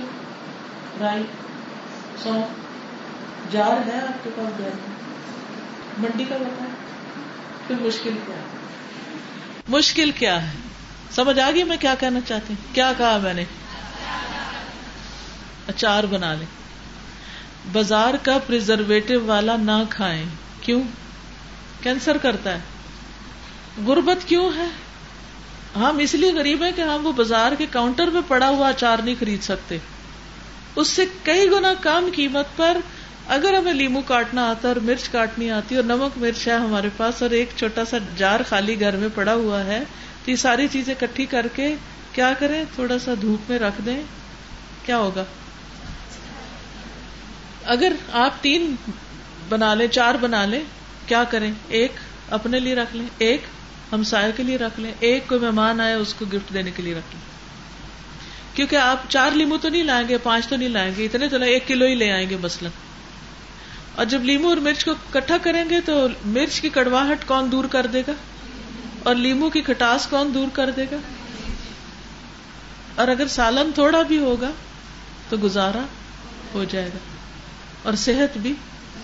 [1.00, 1.24] رائی،
[2.24, 2.67] سونف۔
[3.51, 4.70] جار ہے آپ کے پاس جار
[5.98, 6.70] منڈی کا پتا ہے؟
[7.67, 8.41] پھر مشکل کیا ہے؟
[9.70, 10.58] مشکل کیا ہے؟
[11.12, 13.44] سمجھ آ گئی میں کیا کہنا چاہتی ہوں؟ کیا کہا میں نے؟
[15.67, 16.66] اچار بنا لیں۔
[17.71, 20.25] بازار کا پرزرویٹو والا نہ کھائیں۔
[20.62, 20.81] کیوں؟
[21.81, 22.59] کینسر کرتا ہے۔
[23.86, 24.67] غربت کیوں ہے؟
[25.75, 29.00] ہم اس لیے غریب ہیں کہ ہم وہ بازار کے کاؤنٹر پہ پڑا ہوا اچار
[29.03, 29.77] نہیں خرید سکتے۔
[30.75, 32.77] اس سے کئی گنا کم قیمت پر
[33.27, 37.21] اگر ہمیں لیمو کاٹنا آتا اور مرچ کاٹنی آتی اور نمک مرچ ہے ہمارے پاس
[37.21, 39.83] اور ایک چھوٹا سا جار خالی گھر میں پڑا ہوا ہے
[40.25, 41.75] تو یہ ساری چیزیں کٹھی کر کے
[42.12, 44.01] کیا کریں؟ تھوڑا سا دھوپ میں رکھ دیں۔
[44.86, 45.24] کیا ہوگا؟
[47.67, 48.75] اگر آپ تین
[49.50, 50.63] بنا لیں، چار بنا لیں،
[51.07, 51.91] کیا کریں؟ ایک
[52.29, 53.41] اپنے لیے رکھ لیں، ایک
[53.91, 56.93] ہمسائے کے لیے رکھ لیں، ایک کوئی مہمان آئے اس کو گفٹ دینے کے لیے
[56.93, 57.21] رکھ لیں۔
[58.55, 61.41] کیونکہ آپ چار لیمو تو نہیں لائیں گے، پانچ تو نہیں لائیں گے، اتنے تو
[61.41, 62.71] ایک کلو ہی لے آئیں گے مثلاً۔
[63.95, 67.65] اور جب لیمو اور مرچ کو کٹھا کریں گے تو مرچ کی کڑواہٹ کون دور
[67.65, 68.13] کر دے گا؟
[69.03, 70.97] اور لیمو کی کھٹاس کون دور کر دے گا؟
[72.95, 74.51] اور اگر سالن تھوڑا بھی ہوگا
[75.30, 75.82] تو گزارا
[76.53, 77.16] ہو جائے گا۔
[77.88, 78.54] اور صحت بھی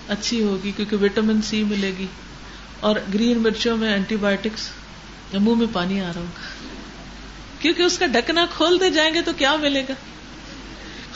[0.07, 2.05] اچھی ہوگی کیونکہ وٹامن سی ملے گی
[2.79, 4.69] اور گرین مرچوں میں اینٹی بایوٹکس
[5.33, 6.41] منہ میں پانی آ رہا ہوگا۔
[7.59, 9.93] کیونکہ اس کا ڈھکنا کھولتے جائیں گے تو کیا ملے گا؟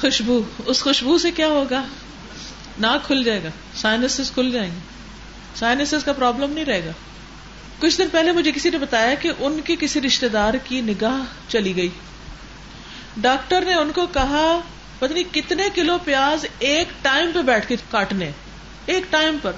[0.01, 1.83] خوشبو۔ اس خوشبو سے کیا ہوگا؟
[2.79, 4.79] ناک کھل جائے گا سائنس کھل جائیں گے۔
[5.55, 6.91] سائنس کا پرابلم نہیں رہے گا۔
[7.79, 11.51] کچھ دن پہلے مجھے کسی نے بتایا کہ ان کی کسی رشتے دار کی نگاہ
[11.51, 11.89] چلی گئی۔
[13.17, 14.59] ڈاکٹر نے ان کو کہا
[14.99, 18.31] پتنی کتنے کلو پیاز ایک ٹائم پہ بیٹھ کے کاٹنے،
[18.85, 19.51] ایک ٹائم پر۔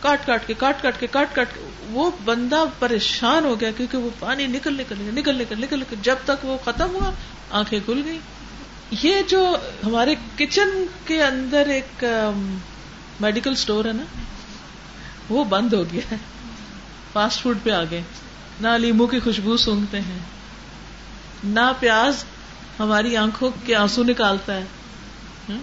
[0.00, 1.60] کاٹ کاٹ کے، کاٹ کاٹ کے، کاٹ کاٹ کے۔
[1.90, 6.16] وہ بندہ پریشان ہو گیا کیونکہ وہ پانی نکل نکل نکل نکل نکل نکل جب
[6.24, 7.10] تک وہ ختم ہوا،
[7.50, 8.18] آنکھیں کھل گئی
[9.02, 9.56] یہ جو
[9.86, 12.04] ہمارے کچن کے اندر ایک
[13.20, 14.02] میڈیکل اسٹور ہے نا،
[15.28, 16.16] وہ بند ہو گیا۔ ہے
[17.12, 18.02] فاسٹ فوڈ پہ آ گئے
[18.60, 20.18] نہ لیمو کی خوشبو سونگتے ہیں،
[21.44, 22.24] نہ پیاز
[22.80, 24.64] ہماری آنکھوں کے آنسو نکالتا ہے۔
[25.48, 25.58] ہاں؟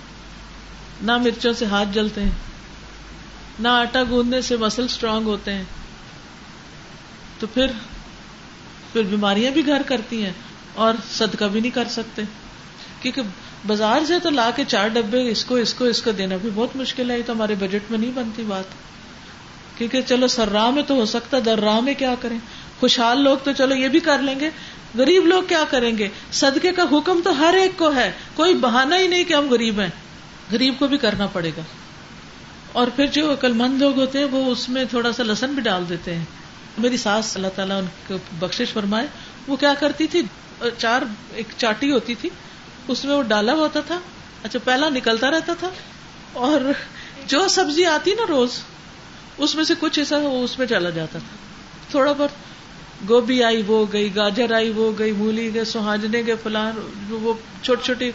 [1.02, 2.32] نہ مرچوں سے ہاتھ جلتے ہیں۔
[3.60, 5.63] نہ آٹا گوندنے سے مسل اسٹرانگ ہوتے ہیں۔
[7.39, 7.67] تو پھر
[8.93, 10.34] پھر بیماریاں بھی گھر کرتی ہیں
[10.76, 12.21] اور صدقہ بھی نہیں کر سکتے۔
[13.02, 13.21] کیونکہ
[13.67, 16.50] بازار سے تو لا کے چار ڈبے اس کو اس کو اس کو دینا بھی
[16.56, 18.63] بہت مشکل ہے۔ یہ تو ہمارے بجٹ میں نہیں بنتی بات۔
[19.78, 22.38] کیونکہ چلو سر راہ میں تو ہو سکتا در راہ میں کیا کریں؟
[22.82, 24.50] خوشحال لوگ تو چلو یہ بھی کر لیں گے۔
[24.98, 28.98] غریب لوگ کیا کریں گے؟ صدقے کا حکم تو ہر ایک کو ہے۔ کوئی بہانا
[28.98, 29.89] ہی نہیں کہ ہم غریب ہیں۔
[30.52, 31.62] غریب کو بھی کرنا پڑے گا۔
[32.72, 35.62] اور پھر جو عقل مند لوگ ہوتے ہیں، وہ اس میں تھوڑا سا لسن بھی
[35.62, 36.26] ڈال دیتے ہیں۔
[36.78, 39.08] میری ساس اللہ تعالیٰ ان کو بخش فرمائے۔
[39.48, 40.22] وہ کیا کرتی تھی؟
[40.78, 41.02] چار،
[41.34, 42.30] ایک چاٹی ہوتی تھی۔
[42.88, 44.00] اس میں وہ ڈالا ہوتا تھا۔
[44.44, 45.70] اچھا پہلا نکلتا رہتا تھا۔
[46.34, 46.62] اور
[47.28, 48.50] جو سبزی آتی نا روز،
[49.38, 51.36] اس میں سے کچھ ایسا اس میں چلا جاتا تھا۔
[51.91, 52.51] تھوڑا بہت
[53.10, 56.74] گوبھی آئی وہ گئی، گاجر آئی وہ گئی، مولی گئے سہاجنے گئے فلان،
[57.10, 57.34] وہ
[57.64, 58.12] چھوٹی چھوٹی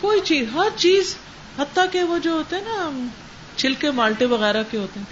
[0.00, 1.16] کوئی چیز، ہر چیز،
[1.58, 3.06] حتیٰ کہ وہ جو ہوتے ہیں نا،
[3.56, 5.06] چھلکے مالٹے وغیرہ کے ہوتے ہیں۔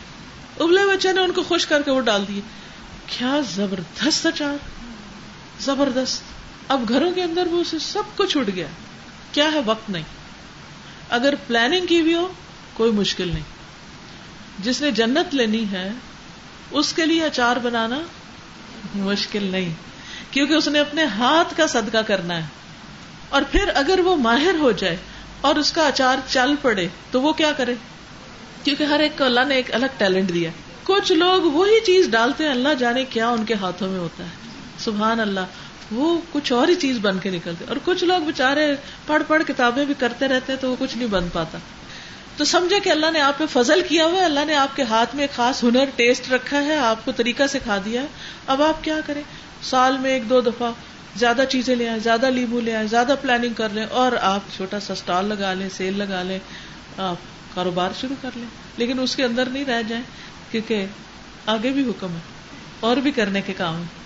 [0.63, 2.41] ابلے بچے نے ان کو خوش کر کے وہ ڈال دیے۔
[3.07, 4.57] کیا زبردست اچار
[5.61, 6.23] زبردست۔
[6.69, 8.67] اب گھروں کے اندر وہ اسے سب کچھ اٹھ گیا۔
[9.33, 10.03] کیا ہے وقت نہیں۔
[11.11, 12.33] اگر پلاننگ کی بھی ہو،
[12.75, 13.59] کوئی مشکل نہیں۔
[14.59, 15.93] جس نے جنت لینی ہے،
[16.71, 18.01] اس کے لیے اچار بنانا
[18.95, 19.75] مشکل نہیں۔
[20.31, 22.43] کیونکہ اس نے اپنے ہاتھ کا صدقہ کرنا ہے۔
[23.29, 24.97] اور پھر اگر وہ ماہر ہو جائے
[25.41, 27.75] اور اس کا اچار چل پڑے، تو وہ کیا کرے؟
[28.65, 30.51] کیونکہ ہر ایک کو اللہ نے ایک الگ ٹیلنٹ دیا۔
[30.85, 34.29] کچھ لوگ وہی چیز ڈالتے ہیں، اللہ جانے کیا ان کے ہاتھوں میں ہوتا ہے۔
[34.79, 35.41] سبحان اللہ،
[35.91, 38.75] وہ کچھ اور ہی چیز بن کے نکلتے۔ اور کچھ لوگ بےچارے
[39.07, 41.59] پڑھ پڑھ کتابیں بھی کرتے رہتے تو وہ کچھ نہیں بن پاتا۔
[42.39, 44.83] تو سمجھے کہ اللہ نے آپ پہ فضل کیا ہوا ہے، اللہ نے آپ کے
[44.83, 48.07] ہاتھ میں ایک خاص ہنر، ٹیسٹ رکھا ہے، آپ کو طریقہ سکھا دیا ہے۔
[48.47, 49.23] اب آپ کیا کریں؟
[49.63, 50.71] سال میں ایک دو دفعہ
[51.17, 54.81] زیادہ چیزیں لے آئیں، زیادہ لیمو لے آئیں، زیادہ پلاننگ کر لیں اور آپ چھوٹا
[54.81, 56.39] سا اسٹال لگا لیں سیل لگا لیں،
[56.97, 57.17] آپ
[57.55, 60.05] کاروبار شروع کر لیں۔ لیکن اس کے اندر نہیں رہ جائیں،
[60.51, 60.87] کیونکہ
[61.47, 62.21] آگے بھی حکم ہے
[62.81, 63.98] اور بھی کرنے کے کام ہے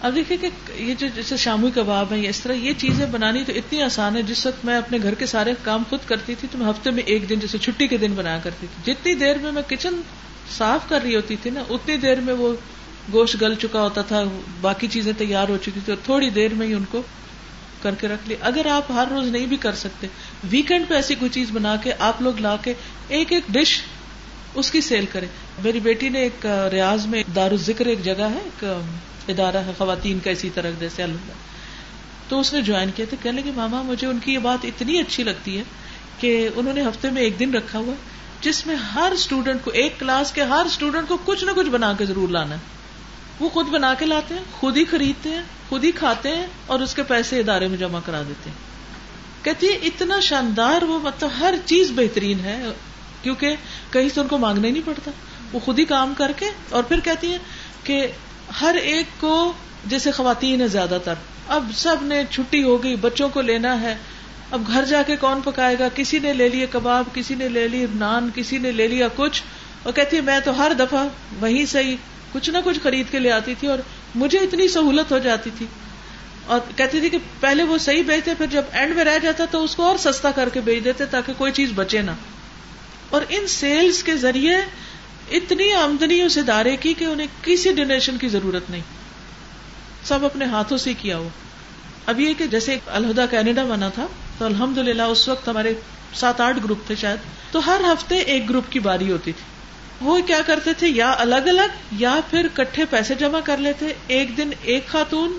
[0.00, 3.42] اب دیکھیے کہ یہ جو جیسے شامی کباب ہے یا اس طرح یہ چیزیں بنانی
[3.44, 6.48] تو اتنی آسان ہے، جس وقت میں اپنے گھر کے سارے کام خود کرتی تھی
[6.52, 9.38] تو میں ہفتے میں ایک دن جیسے چھٹی کے دن بنایا کرتی تھی۔ جتنی دیر
[9.42, 10.00] میں میں کچن
[10.56, 12.52] صاف کر رہی ہوتی تھی نا، اتنی دیر میں وہ
[13.12, 14.22] گوشت گل چکا ہوتا تھا،
[14.60, 17.02] باقی چیزیں تیار ہو چکی تھی اور تھوڑی دیر میں ہی ان کو
[17.82, 20.06] کر کے رکھ لی۔ اگر آپ ہر روز نہیں بھی کر سکتے،
[20.50, 22.74] ویکینڈ پہ ایسی کوئی چیز بنا کے آپ لوگ لا کے
[23.08, 23.80] ایک ایک ڈش
[24.54, 25.26] اس کی سیل کرے
[25.62, 28.64] میری بیٹی نے ایک ریاض میں دار ذکر ایک جگہ ہے، ایک
[29.28, 31.32] ادارہ ہے، خواتین کا اسی طرح جیسے اللہ
[32.28, 34.98] تو اس نے جوائن کیا تھا کہنے لگے، ماما، مجھے ان کی یہ بات اتنی
[34.98, 35.62] اچھی لگتی ہے
[36.20, 37.94] کہ انہوں نے ہفتے میں ایک دن رکھا ہوا،
[38.40, 41.92] جس میں ہر اسٹوڈینٹ کو، ایک کلاس کے ہر اسٹوڈینٹ کو کچھ نہ کچھ بنا
[41.98, 42.60] کے ضرور لانا ہے۔
[43.40, 46.80] وہ خود بنا کے لاتے ہیں، خود ہی خریدتے ہیں، خود ہی کھاتے ہیں اور
[46.80, 48.56] اس کے پیسے ادارے میں جمع کرا دیتے ہیں۔
[49.44, 52.62] کہتی ہے، اتنا شاندار وہ مطلب ہر چیز بہترین ہے،
[53.22, 53.56] کیونکہ
[53.90, 55.10] کہیں سے ان کو مانگنا ہی نہیں پڑتا۔
[55.52, 57.38] وہ خود ہی کام کر کے اور پھر کہتی ہے
[57.84, 58.06] کہ
[58.60, 59.52] ہر ایک کو
[59.86, 61.14] جیسے خواتین ہے زیادہ تر۔
[61.48, 63.96] اب سب نے چھٹی ہو گئی بچوں کو لینا ہے۔
[64.50, 67.68] اب گھر جا کے کون پکائے گا؟ کسی نے لے لیے کباب، کسی نے لے
[67.68, 69.42] لی نان، کسی نے لے لیا کچھ۔
[69.82, 71.08] اور کہتی ہے، میں تو ہر دفعہ
[71.40, 71.96] وہیں سے ہی
[72.32, 73.78] کچھ نہ کچھ خرید کے لے آتی تھی اور
[74.14, 75.66] مجھے اتنی سہولت ہو جاتی تھی۔
[76.46, 79.64] اور کہتی تھی کہ پہلے وہ صحیح بیچتے، پھر جب اینڈ میں رہ جاتا تو
[79.64, 82.10] اس کو اور سستا کر کے بیچ دیتے تاکہ کوئی چیز بچے نہ۔
[83.10, 84.56] اور ان سیلز کے ذریعے
[85.30, 88.80] اتنی آمدنی اس ادارے کی کہ انہیں کسی ڈونیشن کی ضرورت نہیں۔
[90.04, 91.28] سب اپنے ہاتھوں سے کیا ہو۔
[92.06, 94.06] اب یہ کہ جیسے الہدا کینیڈا بنا تھا،
[94.38, 95.74] تو الحمد للہ اس وقت ہمارے
[96.14, 97.18] سات آٹھ گروپ تھے شاید۔
[97.52, 99.42] تو ہر ہفتے ایک گروپ کی باری ہوتی تھی۔
[100.00, 104.36] وہ کیا کرتے تھے؟ یا الگ الگ، یا پھر کٹھے پیسے جمع کر لیتے۔ ایک
[104.36, 105.38] دن ایک خاتون،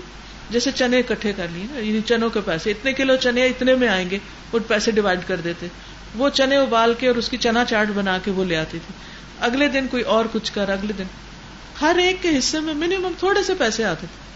[0.50, 3.88] جیسے چنے اکٹھے کر لیے نا یعنی چنوں کے پیسے۔ اتنے کلو چنے اتنے میں
[3.88, 4.18] آئیں گے،
[4.52, 5.66] وہ پیسے ڈیوائڈ کر دیتے۔
[6.14, 8.94] وہ چنے ابال کے اور اس کی چنا چاٹ بنا کے وہ لے آتی تھی۔
[9.40, 11.04] اگلے دن کوئی اور کچھ کر، اگلے دن۔
[11.80, 14.28] ہر ایک کے حصے میں منیمم تھوڑے سے پیسے آتے۔ تھے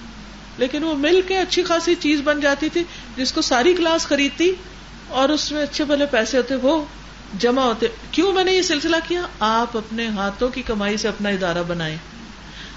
[0.58, 2.84] لیکن وہ مل کے اچھی خاصی چیز بن جاتی تھی،
[3.16, 4.52] جس کو ساری کلاس خریدتی
[5.08, 6.84] اور اس میں اچھے بھلے پیسے ہوتے، وہ
[7.38, 11.28] جمع ہوتے۔ کیوں میں نے یہ سلسلہ کیا؟ آپ اپنے ہاتھوں کی کمائی سے اپنا
[11.28, 11.96] ادارہ بنائیں۔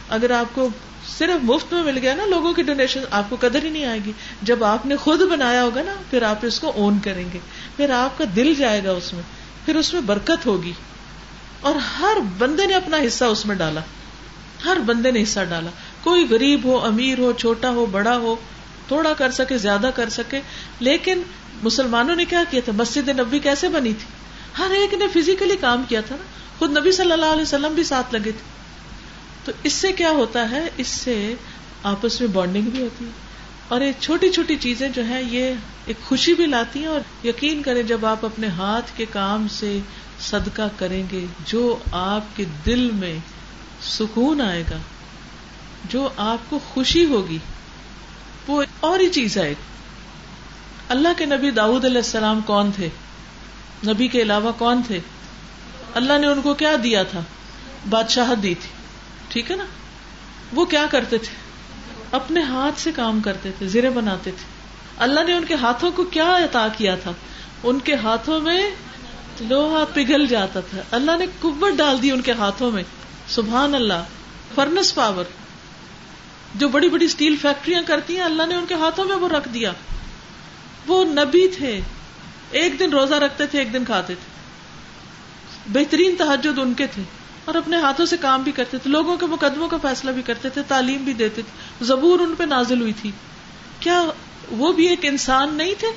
[0.09, 0.69] اگر آپ کو
[1.17, 3.99] صرف مفت میں مل گیا نا لوگوں کی ڈونیشن آپ کو قدر ہی نہیں آئے
[4.05, 4.11] گی۔
[4.41, 7.39] جب آپ نے خود بنایا ہوگا نا، پھر آپ اس کو اون کریں گے۔
[7.75, 9.23] پھر آپ کا دل جائے گا اس میں۔
[9.65, 10.73] پھر اس میں برکت ہوگی۔
[11.65, 13.81] اور ہر بندے نے اپنا حصہ اس میں ڈالا۔
[14.65, 15.69] ہر بندے نے حصہ ڈالا۔
[16.03, 18.35] کوئی غریب ہو، امیر ہو، چھوٹا ہو، بڑا ہو،
[18.87, 20.41] تھوڑا کر سکے، زیادہ کر سکے۔
[20.79, 21.21] لیکن
[21.63, 24.05] مسلمانوں نے کیا کیا تھا؟ مسجد نبی کیسے بنی تھی؟
[24.57, 26.25] ہر ایک نے فزیکلی کام کیا تھا نا۔
[26.59, 28.55] خود نبی صلی اللہ علیہ وسلم بھی ساتھ لگے تھے۔
[29.45, 31.33] تو اس سے کیا ہوتا ہے؟ اس سے
[31.83, 33.11] آپس میں بانڈنگ بھی ہوتی ہے۔
[33.67, 35.53] اور یہ چھوٹی چھوٹی چیزیں جو ہے یہ
[35.85, 39.79] ایک خوشی بھی لاتی ہیں اور یقین کریں جب آپ اپنے ہاتھ کے کام سے
[40.19, 43.19] صدقہ کریں گے، جو آپ کے دل میں
[43.81, 44.77] سکون آئے گا،
[45.89, 47.37] جو آپ کو خوشی ہوگی،
[48.47, 49.53] وہ اور ہی چیز ہے
[50.89, 52.89] اللہ کے نبی داؤد علیہ السلام کون تھے؟
[53.87, 54.99] نبی کے علاوہ کون تھے؟
[55.93, 57.19] اللہ نے ان کو کیا دیا تھا؟
[57.89, 58.69] بادشاہ دی تھی۔
[59.27, 59.65] ٹھیک ہے نا؟
[60.53, 61.35] وہ کیا کرتے تھے؟
[62.11, 64.45] اپنے ہاتھ سے کام کرتے تھے، زیرے بناتے تھے۔
[64.97, 67.11] اللہ نے ان کے ہاتھوں کو کیا عطا کیا تھا؟
[67.63, 68.71] ان کے ہاتھوں میں
[69.41, 72.83] لوہا پگھل جاتا تھا۔ اللہ نے کبٹ ڈال دی ان کے ہاتھوں میں۔
[73.27, 74.03] سبحان اللہ۔
[74.55, 75.23] فرنس پاور
[76.55, 79.49] جو بڑی بڑی اسٹیل فیکٹریاں کرتی ہیں، اللہ نے ان کے ہاتھوں میں وہ رکھ
[79.49, 79.71] دیا۔
[80.87, 81.79] وہ نبی تھے۔
[82.51, 84.35] ایک دن روزہ رکھتے تھے، ایک دن کھاتے تھے۔
[85.73, 87.03] بہترین تحجد ان کے تھے۔
[87.45, 90.49] اور اپنے ہاتھوں سے کام بھی کرتے تھے۔ لوگوں کے مقدموں کا فیصلہ بھی کرتے
[90.49, 93.11] تھے، تعلیم بھی دیتے تھے۔ زبور ان پہ نازل ہوئی تھی۔
[93.79, 94.03] کیا
[94.51, 95.87] وہ بھی ایک انسان نہیں تھے؟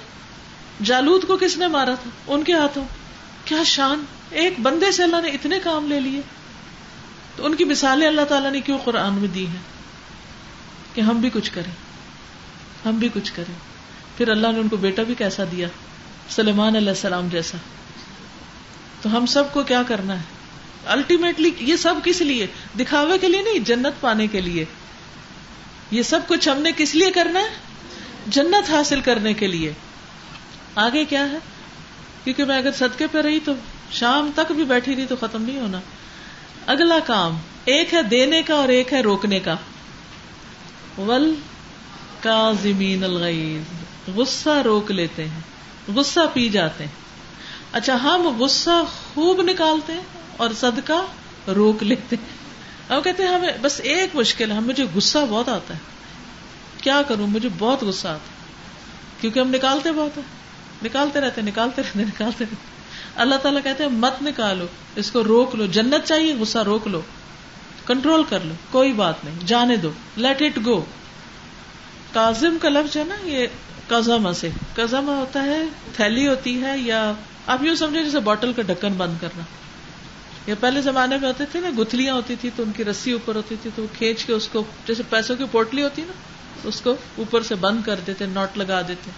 [0.84, 2.84] جالود کو کس نے مارا تھا؟ ان کے ہاتھوں۔
[3.48, 6.20] کیا شان؟ ایک بندے سے اللہ نے اتنے کام لے لیے۔
[7.36, 9.56] تو ان کی مثالیں اللہ تعالیٰ نے کیوں قرآن میں دی ہیں؟
[10.94, 11.72] کہ ہم بھی کچھ کریں۔
[12.88, 13.54] ہم بھی کچھ کریں۔
[14.16, 15.68] پھر اللہ نے ان کو بیٹا بھی کیسا دیا؟
[16.30, 17.58] سلیمان علیہ السلام جیسا۔
[19.02, 20.22] تو ہم سب کو کیا کرنا ہے؟
[20.86, 22.46] الٹیمیٹلی یہ سب کس لیے؟
[22.78, 24.64] دکھاوے کے لیے نہیں، جنت پانے کے لیے۔
[25.90, 27.48] یہ سب کچھ ہم نے کس لیے کرنا ہے؟
[28.26, 29.72] جنت حاصل کرنے کے لیے۔
[30.74, 31.38] آگے کیا ہے؟
[32.24, 33.52] کیونکہ میں اگر صدقے پہ رہی تو
[33.90, 35.80] شام تک بھی بیٹھی رہی تو ختم نہیں ہونا۔
[36.66, 39.54] اگلا کام، ایک ہے دینے کا اور ایک ہے روکنے کا۔
[40.98, 41.34] ول
[42.20, 43.62] کا زمین الغیز
[44.16, 45.40] غصہ روک لیتے ہیں،
[45.94, 46.90] غصہ پی جاتے ہیں۔
[47.72, 50.02] اچھا ہم غصہ خوب نکالتے ہیں
[50.36, 51.06] اور صدقہ
[51.50, 52.38] روک لیتے ہیں۔
[52.88, 55.78] اب کہتے ہیں، ہمیں بس ایک مشکل ہے مجھے غصہ بہت آتا ہے۔
[56.80, 58.38] کیا کروں؟ مجھے بہت غصہ آتا ہے۔
[59.20, 60.22] کیونکہ ہم نکالتے بہت ہے
[60.84, 62.78] نکالتے رہتے نکالتے رہتے نکالتے رہتے
[63.14, 67.00] اللہ تعالیٰ کہتے ہیں، مت نکالو، اس کو روک لو۔ جنت چاہیے، غصہ روک لو۔
[67.86, 70.84] کنٹرول کر لو، کوئی بات نہیں، جانے دو۔ لیٹ اٹ گو
[72.12, 73.46] کازم کا لفظ ہے نا، یہ
[73.88, 75.62] کزما سے۔ کزما ہوتا ہے،
[75.96, 77.12] تھیلی ہوتی ہے یا
[77.46, 79.42] آپ یوں سمجھے جیسے بوٹل کا ڈھکن بند کرنا۔
[80.46, 83.34] یا پہلے زمانے میں ہوتے تھے نا، گتھلیاں ہوتی تھی تو ان کی رسی اوپر
[83.34, 86.12] ہوتی تھی تو وہ کھینچ کے اس کو، جیسے پیسوں کی پوٹلی ہوتی نا،
[86.64, 89.10] اس کو اوپر سے بند کر دیتے، نوٹ لگا دیتے۔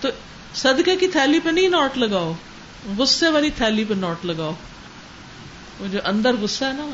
[0.00, 0.08] تو
[0.54, 2.32] صدقے کی تھیلی پہ نہیں نوٹ لگاؤ،
[2.98, 4.52] غصے والی تھیلی پہ نوٹ لگاؤ۔
[5.80, 6.88] وہ جو اندر غصہ ہے نا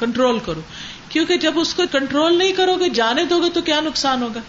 [0.00, 0.60] کنٹرول کرو۔
[1.08, 4.40] کیونکہ جب اس کو کنٹرول نہیں کرو گے، جانے دو گے تو کیا نقصان ہوگا؟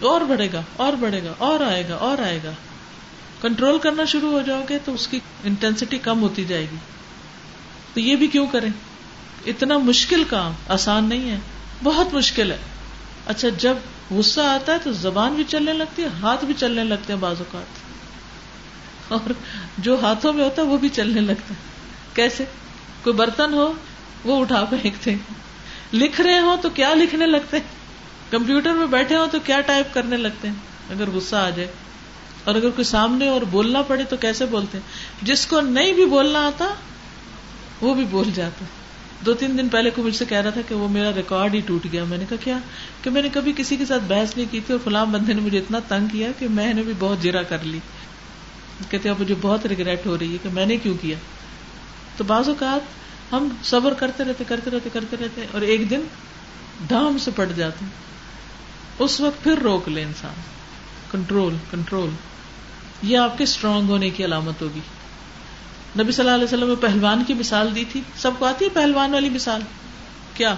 [0.00, 2.50] اور بڑھے گا، اور بڑھے گا، اور آئے گا، اور آئے گا۔
[3.42, 6.76] کنٹرول کرنا شروع ہو جاؤ گے تو اس کی انٹینسٹی کم ہوتی جائے گی۔
[7.94, 8.70] تو یہ بھی کیوں کریں؟
[9.46, 11.38] اتنا مشکل کام آسان نہیں ہے،
[11.82, 12.58] بہت مشکل ہے۔
[13.26, 13.74] اچھا جب
[14.10, 17.36] غصہ آتا ہے تو زبان بھی چلنے لگتی ہے، ہاتھ بھی چلنے لگتے ہیں بعض
[17.38, 17.86] اوقات۔
[19.12, 19.32] اور
[19.78, 21.54] جو ہاتھوں میں ہوتا ہے، وہ بھی چلنے لگتا ہے۔
[22.14, 22.44] کیسے؟
[23.04, 23.72] کوئی برتن ہو،
[24.24, 25.14] وہ اٹھا پھینکتے
[25.94, 27.64] لکھ رہے ہو تو کیا لکھنے لگتے ہیں؟
[28.30, 30.54] کمپیوٹر میں بیٹھے ہو تو کیا ٹائپ کرنے لگتے ہیں؟
[30.90, 31.68] اگر غصہ آ جائے۔
[32.44, 34.84] اور اگر کوئی سامنے اور بولنا پڑے تو کیسے بولتے ہیں؟
[35.22, 36.64] جس کو نہیں بھی بولنا آتا،
[37.80, 38.64] وہ بھی بول جاتا
[39.26, 41.60] دو تین دن پہلے کو مجھ سے کہہ رہا تھا کہ وہ میرا ریکارڈ ہی
[41.66, 42.04] ٹوٹ گیا.
[42.04, 42.58] میں نے کہا، کیا؟
[43.02, 45.40] کہ میں نے کبھی کسی کے ساتھ بحث نہیں کی تھی اور فلام بندے نے
[45.40, 47.78] مجھے اتنا تنگ کیا کہ میں نے بھی بہت جرا کر لی.
[48.90, 51.16] کہتے مجھے بہت ریگریٹ ہو رہی ہے کہ میں نے کیوں کیا؟
[52.16, 56.00] تو بعض اوقات ہم صبر کرتے رہتے کرتے رہتے کرتے رہتے اور ایک دن
[56.86, 57.84] ڈھام سے پٹ جاتے
[58.98, 60.40] اس وقت پھر روک لے انسان.
[61.10, 62.10] کنٹرول کنٹرول
[63.02, 64.80] یہ آپ کے اسٹرانگ ہونے کی علامت ہوگی.
[65.98, 68.70] نبی صلی اللہ علیہ وسلم نے پہلوان کی مثال دی تھی۔ سب کو آتی ہے
[68.70, 69.60] پہلوان والی مثال؟
[70.34, 70.54] کیا؟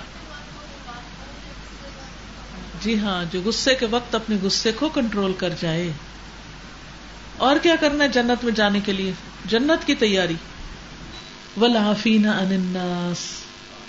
[2.81, 5.92] جی ہاں جو غصے کے وقت اپنے غصے کو کنٹرول کر جائے۔
[7.37, 9.12] اور کیا کرنا ہے جنت میں جانے کے لیے؟
[9.44, 10.35] جنت کی تیاری۔
[11.61, 13.18] ولافین اناس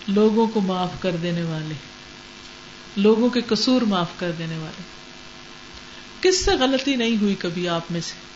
[0.07, 1.75] لوگوں کو معاف کر دینے والے۔
[2.97, 4.83] لوگوں کے قصور معاف کر دینے والے۔
[6.21, 8.29] کس سے غلطی نہیں ہوئی کبھی آپ میں سے؟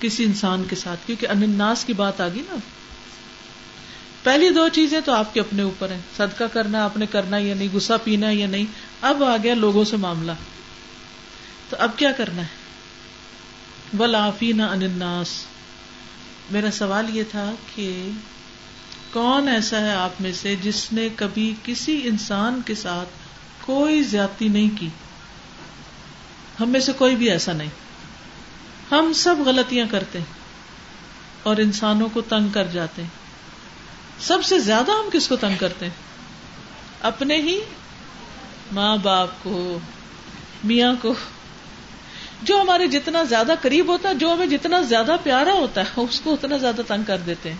[0.00, 2.54] کسی انسان کے ساتھ، کیونکہ انناس کی بات آ گئی نا۔
[4.22, 7.54] پہلی دو چیزیں تو آپ کے اپنے اوپر ہیں۔ صدقہ کرنا، آپ نے کرنا یا
[7.54, 8.64] نہیں گسا پینا یا نہیں۔
[9.00, 10.32] اب آ گیا لوگوں سے معاملہ۔
[11.68, 12.64] تو اب کیا کرنا ہے؟
[14.72, 15.44] انناس
[16.50, 18.10] میرا سوال یہ تھا کہ
[19.12, 23.08] کون ایسا ہے آپ میں سے جس نے کبھی کسی انسان کے ساتھ
[23.60, 24.88] کوئی زیادتی نہیں کی؟
[26.60, 27.83] ہم میں سے کوئی بھی ایسا نہیں۔
[28.98, 30.26] ہم سب غلطیاں کرتے ہیں
[31.42, 33.08] اور انسانوں کو تنگ کر جاتے ہیں۔
[34.20, 35.92] سب سے زیادہ ہم کس کو تنگ کرتے ہیں؟
[37.00, 37.60] اپنے ہی
[38.72, 39.78] ماں باپ کو،
[40.64, 41.14] میاں کو۔
[42.42, 46.20] جو ہمارے جتنا زیادہ قریب ہوتا ہے، جو ہمیں جتنا زیادہ پیارا ہوتا ہے، اس
[46.20, 47.56] کو اتنا زیادہ تنگ کر دیتے ہیں۔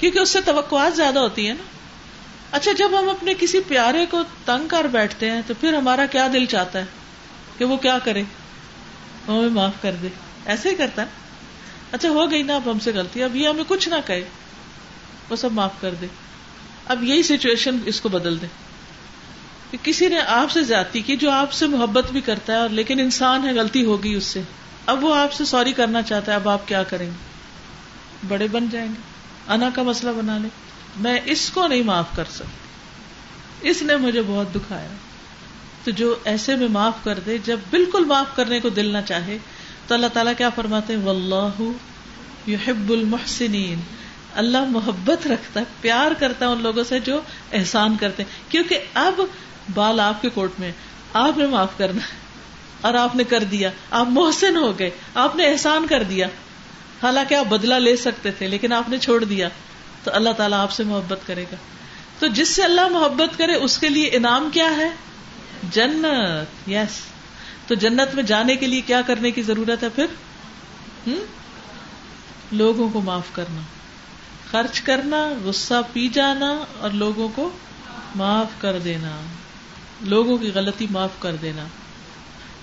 [0.00, 1.62] کیونکہ اس سے توقعات زیادہ ہوتی ہے نا۔
[2.52, 6.28] اچھا جب ہم اپنے کسی پیارے کو تنگ کر بیٹھتے ہیں، تو پھر ہمارا کیا
[6.32, 6.84] دل چاہتا ہے
[7.58, 8.22] کہ وہ کیا کرے؟
[9.28, 10.08] ہمیں معاف کر دے۔
[10.46, 11.06] ایسے ہی کرتا ہے۔
[11.92, 14.24] اچھا ہو گئی نا، اب ہم سے غلطی۔ اب یہ ہمیں کچھ نہ کہے۔
[15.30, 16.06] وہ سب معاف کر دے۔
[16.86, 18.46] اب یہی سچویشن اس کو بدل دے۔
[19.70, 22.68] کہ کسی نے آپ سے زیادتی کی جو آپ سے محبت بھی کرتا ہے اور
[22.68, 24.42] لیکن انسان ہے، غلطی ہوگی اس سے۔
[24.86, 27.28] اب وہ آپ سے سوری کرنا چاہتا ہے۔ اب آپ کیا کریں گے؟
[28.28, 29.02] بڑے بن جائیں گے۔
[29.52, 30.48] انا کا مسئلہ بنا لے۔
[30.96, 34.88] میں اس کو نہیں معاف کر سکتی۔ اس نے مجھے بہت دکھایا۔
[35.84, 39.38] تو جو ایسے میں معاف کر دے، جب بالکل معاف کرنے کو دل نہ چاہے
[39.88, 41.62] تو اللہ تعالیٰ کیا فرماتے ہیں؟ واللہ
[42.50, 43.80] یحب المحسنین.
[44.34, 47.20] اللہ محبت رکھتا ہے، پیار کرتا ہے ان لوگوں سے جو
[47.52, 49.20] احسان کرتے ہیں۔ کیونکہ اب
[49.74, 50.72] بال آپ کے کوٹ میں
[51.12, 52.16] آپ نے معاف کرنا ہے
[52.80, 56.26] اور آپ نے کر دیا۔ آپ محسن ہو گئے، آپ نے احسان کر دیا۔
[57.02, 59.48] حالانکہ آپ بدلا لے سکتے تھے، لیکن آپ نے چھوڑ دیا۔
[60.04, 61.56] تو اللہ تعالیٰ آپ سے محبت کرے گا۔
[62.18, 64.90] تو جس سے اللہ محبت کرے، اس کے لیے انعام کیا ہے؟
[65.70, 67.17] جنت۔ یس
[67.68, 70.06] تو جنت میں جانے کے لیے کیا کرنے کی ضرورت ہے پھر؟
[72.52, 73.60] لوگوں کو معاف کرنا۔
[74.50, 77.50] خرچ کرنا، غصہ پی جانا اور لوگوں کو
[78.14, 79.20] معاف کر دینا۔
[80.00, 81.64] لوگوں کی غلطی معاف کر دینا۔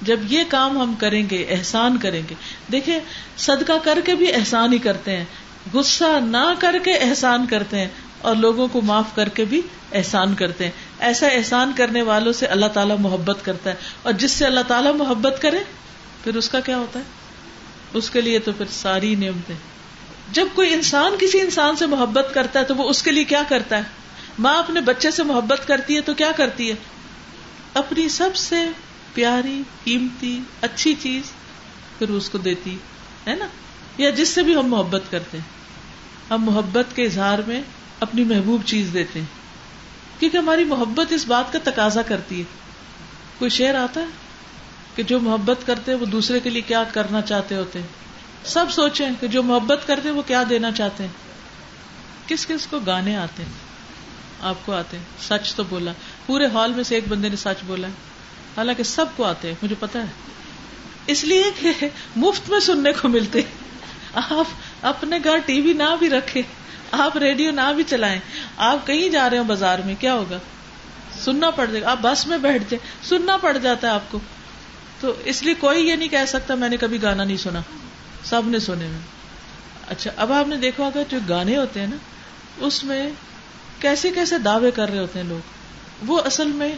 [0.02, 2.36] جب یہ کام ہم کریں گے، احسان کریں گے۔
[2.72, 3.00] دیکھیں،
[3.38, 5.26] صدقہ کر کے بھی احسان ہی کرتے ہیں۔
[5.74, 7.88] غصہ نہ کر کے احسان کرتے ہیں
[8.22, 9.62] اور لوگوں کو معاف کر کے بھی
[9.94, 14.32] احسان کرتے ہیں۔ ایسا احسان کرنے والوں سے اللہ تعالیٰ محبت کرتا ہے اور جس
[14.32, 15.60] سے اللہ تعالیٰ محبت کرے،
[16.24, 17.04] پھر اس کا کیا ہوتا ہے؟
[17.94, 19.56] اس کے لیے تو پھر ساری نعمتیں۔
[20.32, 23.44] جب کوئی انسان کسی انسان سے محبت کرتا ہے تو وہ اس کے لیے کیا
[23.50, 23.82] کرتا ہے؟
[24.40, 26.76] ماں اپنے بچے سے محبت کرتی ہے تو کیا کرتی ہے؟
[27.74, 28.56] اپنی سب سے
[29.14, 31.24] پیاری، قیمتی، اچھی چیز
[32.00, 32.78] پھر اس کو دیتی
[33.28, 33.48] ہے نا؟
[33.98, 35.46] یا جس سے بھی ہم محبت کرتے ہیں۔
[36.34, 37.62] ہم محبت کے اظہار میں
[38.00, 39.45] اپنی محبوب چیز دیتے ہیں۔
[40.20, 42.44] کیونکہ ہماری محبت اس بات کا تقاضا کرتی ہے۔
[43.38, 44.06] کوئی شعر آتا ہے
[44.96, 47.88] کہ جو محبت کرتے وہ دوسرے کے لیے کیا کرنا چاہتے ہوتے ہیں؟
[48.44, 51.12] سب سوچیں کہ جو محبت کرتے وہ کیا دینا چاہتے ہیں؟
[52.28, 53.52] کس کس کو گانے آتے ہیں؟
[54.42, 55.92] آپ کو آتے ہیں۔ سچ تو بولا۔
[56.26, 57.94] پورے ہال میں سے ایک بندے نے سچ بولا ہے۔
[58.58, 60.06] حالانکہ سب کو آتے ہیں، مجھے پتا ہے۔
[61.08, 61.72] اس لیے کہ
[62.16, 63.42] مفت میں سننے کو ملتے
[64.14, 64.46] آپ
[64.82, 66.42] اپنے گھر ٹی وی نہ بھی رکھے
[66.92, 68.20] آپ ریڈیو نہ بھی چلائیں۔
[68.58, 70.38] آپ کہیں جا رہے ہو بازار میں، کیا ہوگا؟
[71.20, 74.20] سننا پڑ جائے گا۔ آپ بس میں بیٹھ جائیں، سننا پڑ جاتا ہے آپ کو۔
[75.00, 77.62] تو اس لیے کوئی یہ نہیں کہہ سکتا، میں نے کبھی گانا نہیں سنا۔
[78.24, 79.00] سب نے سنے میں
[79.88, 81.96] اچھا اب آپ نے دیکھا ہوگا جو گانے ہوتے ہیں نا،
[82.58, 83.10] اس میں
[83.80, 85.40] کیسے کیسے دعوے کر رہے ہوتے ہیں لوگ۔
[86.08, 86.76] وہ اصل میں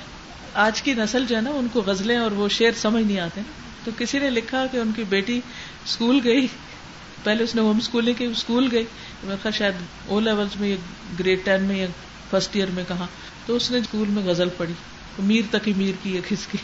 [0.54, 3.42] آج کی نسل جو ہے نا، ان کو غزلیں اور وہ شعر سمجھ نہیں آتے۔
[3.84, 5.42] تو کسی نے لکھا کہ ان کی بیٹی
[5.86, 6.48] اسکول گئی،
[7.24, 8.86] پہلے اس نے ہوم اسکولنگ کی، اسکول گئی۔
[9.24, 9.74] میرا شاید
[10.08, 10.76] او لیول میں یا
[11.20, 11.88] گریڈ ٹین میں یا
[12.30, 13.06] فرسٹ ایئر میں کہا،
[13.46, 14.74] تو اس نے اسکول میں غزل پڑھی۔
[15.20, 16.58] میر تک ہی میر کی یا کھس کی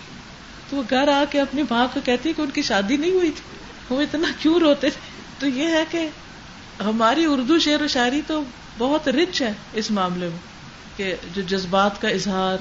[0.69, 3.31] تو وہ گھر آ کے اپنی ماں کو کہتی کہ ان کی شادی نہیں ہوئی
[3.31, 4.99] تھی۔ وہ اتنا کیوں روتے تھے؟
[5.39, 6.07] تو یہ ہے کہ
[6.83, 8.43] ہماری اردو شعر و شاعری تو
[8.77, 10.37] بہت رچ ہے اس معاملے میں،
[10.97, 12.57] کہ جو جذبات کا اظہار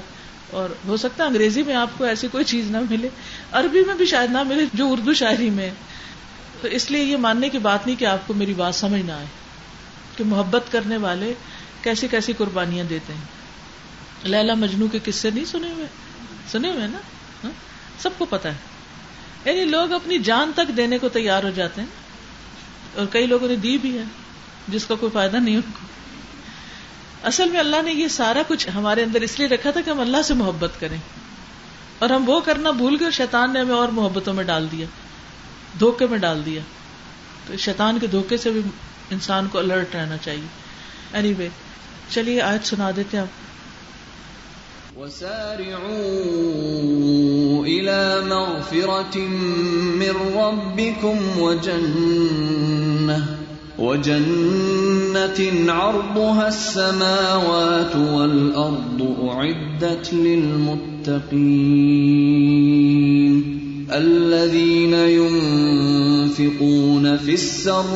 [0.51, 3.09] اور ہو سکتا ہے انگریزی میں آپ کو ایسی کوئی چیز نہ ملے،
[3.53, 5.71] عربی میں بھی شاید نہ ملے جو اردو شاعری میں۔
[6.61, 9.13] تو اس لیے یہ ماننے کی بات نہیں کہ آپ کو میری بات سمجھ نہ
[9.13, 9.27] آئے۔
[10.17, 11.35] کہ محبت کرنے والے
[11.83, 13.21] کیسی کیسی قربانیاں دیتے ہیں۔
[14.25, 15.87] لیلا مجنو کے قصے نہیں سنے ہوئے؟
[16.53, 16.99] سنے ہوئے نا؟
[17.45, 17.51] ہاں؟
[17.99, 18.55] سب کو پتا ہے۔
[19.45, 21.89] یعنی لوگ اپنی جان تک دینے کو تیار ہو جاتے ہیں۔
[22.95, 24.03] اور کئی لوگوں نے دی بھی ہے،
[24.69, 25.87] جس کا کوئی فائدہ نہیں ان کو۔
[27.27, 30.01] اصل میں اللہ نے یہ سارا کچھ ہمارے اندر اس لیے رکھا تھا کہ ہم
[30.01, 30.97] اللہ سے محبت کریں۔
[31.99, 34.87] اور ہم وہ کرنا بھول گئے شیطان نے ہمیں اور محبتوں میں ڈال دیا،
[35.81, 36.63] دھوکے میں ڈال دیا۔
[37.47, 38.61] تو شیطان کے دھوکے سے بھی
[39.13, 40.47] انسان کو الرٹ رہنا چاہیے۔
[41.13, 41.49] اینی anyway, وے
[42.11, 43.43] چلیے آج سنا دیتے ہیں۔ آپ
[53.79, 59.03] وجنة عرضها السماوات والأرض
[59.37, 61.33] أعدت للمتقين
[63.91, 65.92] الذين ينفقون
[66.41, 67.93] ينفقون في السراء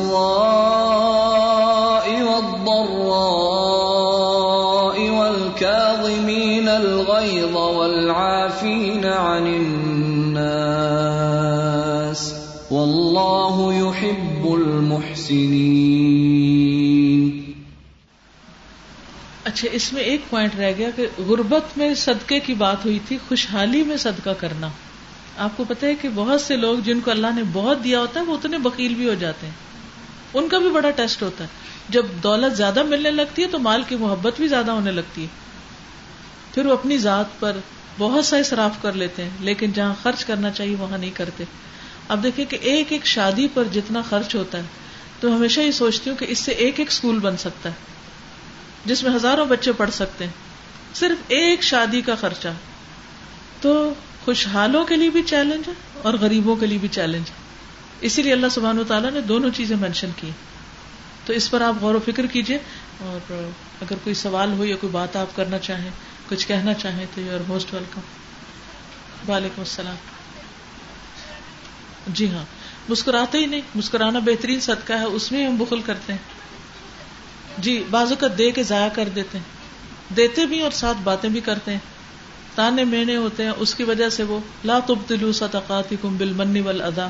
[2.23, 3.37] والضراء
[5.09, 10.73] والكاظمين الغيظ والعافين عن الناس
[12.71, 15.87] والله يحب المحسنين
[19.43, 23.17] اچھا اس میں ایک پوائنٹ رہ گیا کہ غربت میں صدقے کی بات ہوئی تھی،
[23.27, 24.69] خوشحالی میں صدقہ کرنا۔
[25.37, 28.19] آپ کو پتا ہے کہ بہت سے لوگ جن کو اللہ نے بہت دیا ہوتا
[28.19, 29.53] ہے، وہ اتنے بکیل بھی ہو جاتے ہیں۔
[30.33, 31.49] ان کا بھی بڑا ٹیسٹ ہوتا ہے۔
[31.89, 35.27] جب دولت زیادہ ملنے لگتی ہے تو مال کی محبت بھی زیادہ ہونے لگتی ہے۔
[36.53, 37.57] پھر وہ اپنی ذات پر
[37.97, 41.43] بہت سا اصراف کر لیتے ہیں، لیکن جہاں خرچ کرنا چاہیے وہاں نہیں کرتے۔
[42.07, 44.63] اب دیکھیں کہ ایک ایک شادی پر جتنا خرچ ہوتا ہے،
[45.19, 47.73] تو ہمیشہ یہ سوچتی ہوں کہ اس سے ایک ایک اسکول بن سکتا ہے،
[48.85, 50.31] جس میں ہزاروں بچے پڑھ سکتے ہیں۔
[50.93, 52.47] صرف ایک شادی کا خرچہ۔
[53.61, 53.93] تو
[54.27, 57.35] خوشحالوں کے لیے بھی چیلنج ہے اور غریبوں کے لیے بھی چیلنج ہے۔
[58.01, 60.29] اسی لیے اللہ سبحان و تعالیٰ نے دونوں چیزیں مینشن کی۔
[61.25, 62.57] تو اس پر آپ غور و فکر کیجیے
[62.99, 63.33] اور
[63.81, 65.89] اگر کوئی سوال ہو یا کوئی بات آپ کرنا چاہیں،
[66.29, 68.01] کچھ کہنا چاہیں تو یو آر موسٹ ویلکم
[69.31, 69.95] وعلیکم السلام۔
[72.07, 72.45] جی ہاں
[72.89, 76.19] مسکراتے ہی نہیں، مسکرانا بہترین صدقہ ہے، اس میں ہم بخل کرتے ہیں۔
[77.57, 79.45] جی بازو کا دے کے ضائع کر دیتے ہیں۔
[80.13, 81.96] دیتے بھی اور ساتھ باتیں بھی کرتے ہیں۔
[82.57, 87.09] تانے مینے ہوتے ہیں اس کی وجہ سے وہ لا تبدلو صدقاتکم بالمن والادا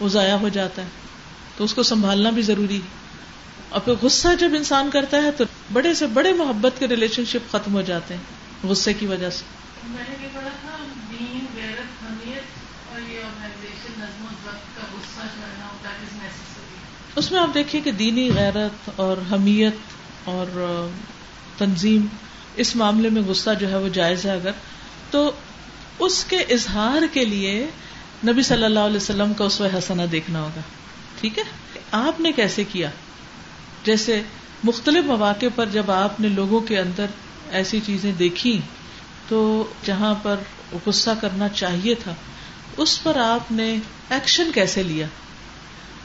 [0.00, 0.88] وہ ضائع ہو جاتا ہے۔
[1.56, 3.06] تو اس کو سنبھالنا بھی ضروری ہے۔
[3.68, 7.52] اور پھر غصہ جب انسان کرتا ہے تو بڑے سے بڑے محبت کے ریلیشن شپ
[7.52, 8.22] ختم ہو جاتے ہیں
[8.66, 9.44] غصے کی وجہ سے۔
[17.16, 19.74] اس میں آپ دیکھیے کہ دینی غیرت اور حمیت
[20.24, 20.46] اور
[21.58, 22.06] تنظیم
[22.56, 24.50] اس معاملے میں غصہ جو ہے وہ جائز ہے اگر،
[25.10, 25.30] تو
[25.98, 27.66] اس کے اظہار کے لیے
[28.26, 30.60] نبی صلی اللہ علیہ وسلم کا اس حسنا دیکھنا ہوگا،
[31.20, 31.42] ٹھیک ہے؟
[31.90, 32.90] آپ نے کیسے کیا؟
[33.84, 34.22] جیسے
[34.64, 37.06] مختلف مواقع پر جب آپ نے لوگوں کے اندر
[37.50, 38.60] ایسی چیزیں دیکھی،
[39.28, 40.36] تو جہاں پر
[40.86, 42.14] غصہ کرنا چاہیے تھا،
[42.76, 43.76] اس پر آپ نے
[44.10, 45.06] ایکشن کیسے لیا؟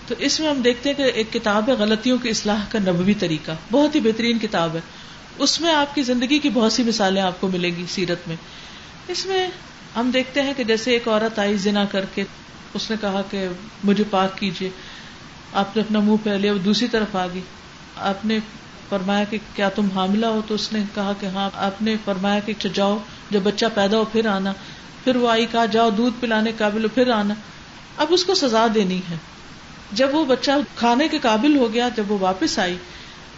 [0.08, 3.14] تو اس میں ہم دیکھتے ہیں کہ ایک کتاب ہے غلطیوں کی اصلاح کا نبوی
[3.14, 4.80] طریقہ، بہت ہی بہترین کتاب ہے۔
[5.38, 8.36] اس میں آپ کی زندگی کی بہت سی مثالیں آپ کو ملیں گی سیرت میں۔
[9.08, 9.48] اس میں
[9.96, 12.24] ہم دیکھتے ہیں کہ جیسے ایک عورت آئی زنا کر کے،
[12.74, 13.48] اس نے کہا کہ
[13.84, 14.70] مجھے پاک کیجیے
[15.54, 17.42] آپ نے اپنا منہ پہ لیا، وہ دوسری طرف آ گئی۔
[17.96, 18.40] آپ نے
[18.90, 22.40] فرمایا کہ کیا تم حاملہ ہو؟ تو اس نے کہا کہ ہاں آپ نے فرمایا
[22.40, 22.98] کہ اچھا جاؤ،
[23.30, 24.54] جب بچہ پیدا ہو پھر آنا۔
[25.04, 27.34] پھر وہ آئی، کہا جاؤ، دودھ پلانے قابل ہو، پھر آنا۔
[27.98, 29.16] اب اس کو سزا دینی ہے۔
[29.92, 32.76] جب وہ بچہ کھانے کے قابل ہو گیا، جب وہ واپس آئی،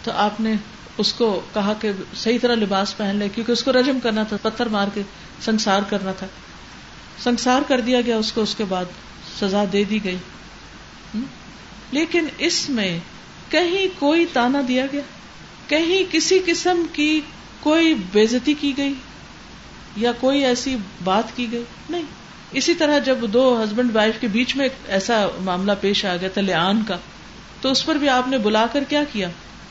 [0.02, 0.54] تو آپ نے
[0.98, 4.36] اس کو کہا کہ صحیح طرح لباس پہن لے، کیونکہ اس کو رجم کرنا تھا،
[4.42, 5.02] پتھر مار کے
[5.40, 6.26] سنسار کرنا تھا۔
[7.18, 8.84] سنسار کر دیا گیا، اس کو اس کے بعد
[9.40, 10.16] سزا دے دی گئی۔
[11.90, 12.98] لیکن اس میں
[13.48, 15.00] کہیں کوئی تانا دیا گیا؟
[15.68, 17.20] کہیں کسی قسم کی
[17.60, 18.94] کوئی بےزتی کی گئی؟
[19.96, 22.02] یا کوئی ایسی بات کی گئی؟ نہیں۔
[22.52, 26.40] اسی طرح جب دو ہسبینڈ وائف کے بیچ میں ایسا معاملہ پیش آ گیا تھا
[26.40, 26.96] لان کا،
[27.60, 29.28] تو اس پر بھی آپ نے بلا کر کیا کیا؟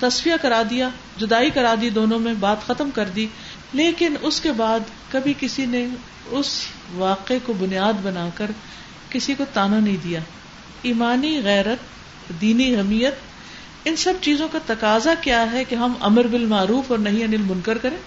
[0.10, 3.28] تصفیہ کرا دیا، جدائی کرا دی دونوں میں، بات ختم کر دی۔
[3.74, 4.80] لیکن اس کے بعد
[5.12, 5.88] کبھی کسی نے
[6.26, 8.51] اس واقعے کو بنیاد بنا کر
[9.10, 10.20] کسی کو تانا نہیں دیا۔
[10.82, 11.78] ایمانی غیرت،
[12.41, 13.14] دینی حمیت،
[13.86, 17.78] ان سب چیزوں کا تقاضا کیا ہے کہ ہم امر بالمعروف اور نہیں انل منکر
[17.78, 17.97] کریں۔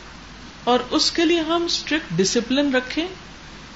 [0.65, 3.07] اور اس کے لیے ہم اسٹرکٹ ڈسپلن رکھیں۔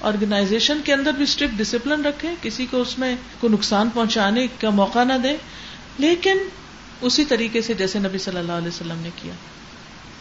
[0.01, 4.69] آرگنائزیشن کے اندر بھی اسٹرکٹ ڈسپلن رکھیں۔ کسی کو اس میں کوئی نقصان پہنچانے کا
[4.69, 5.37] موقع نہ دیں۔
[5.97, 6.37] لیکن
[7.01, 9.33] اسی طریقے سے جیسے نبی صلی اللہ علیہ وسلم نے کیا۔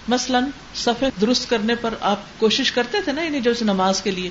[0.09, 4.31] مثلاً سفید درست کرنے پر آپ کوشش کرتے تھے نا یعنی جو نماز کے لیے،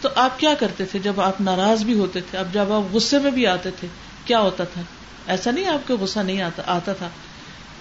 [0.00, 3.18] تو آپ کیا کرتے تھے؟ جب آپ ناراض بھی ہوتے تھے، اب جب آپ غصے
[3.18, 3.88] میں بھی آتے تھے،
[4.24, 4.82] کیا ہوتا تھا؟
[5.26, 7.08] ایسا نہیں آپ کو غصہ نہیں آتا آتا تھا۔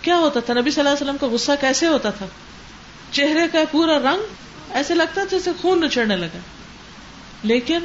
[0.02, 2.26] کیا ہوتا تھا؟ نبی صلی اللہ علیہ وسلم کا غصہ کیسے ہوتا تھا؟
[3.12, 4.22] چہرے کا پورا رنگ
[4.74, 6.38] ایسے لگتا تھا جیسے خون نچڑنے لگا۔
[7.43, 7.80] لیکن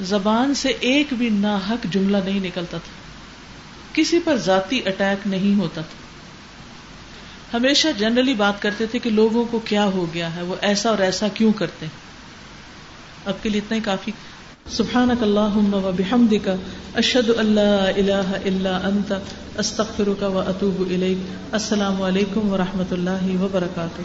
[0.00, 3.11] زبان سے ایک بھی ناحک جملہ نہیں نکلتا تھا۔
[3.92, 9.58] کسی پر ذاتی اٹیک نہیں ہوتا تھا۔ ہمیشہ جنرلی بات کرتے تھے کہ لوگوں کو
[9.58, 11.86] کیا ہو گیا ہے، وہ ایسا اور ایسا کیوں کرتے
[13.26, 14.12] اب کے لیے اتنا ہی کافی۔
[14.70, 15.10] سبحان
[15.74, 16.48] و بحمدک
[16.94, 19.12] اشد اللہ اللہ اللہ انت،
[19.58, 20.82] استغفرک و اطوب
[21.52, 24.02] السلام علیکم و رحمۃ اللہ وبرکاتہ۔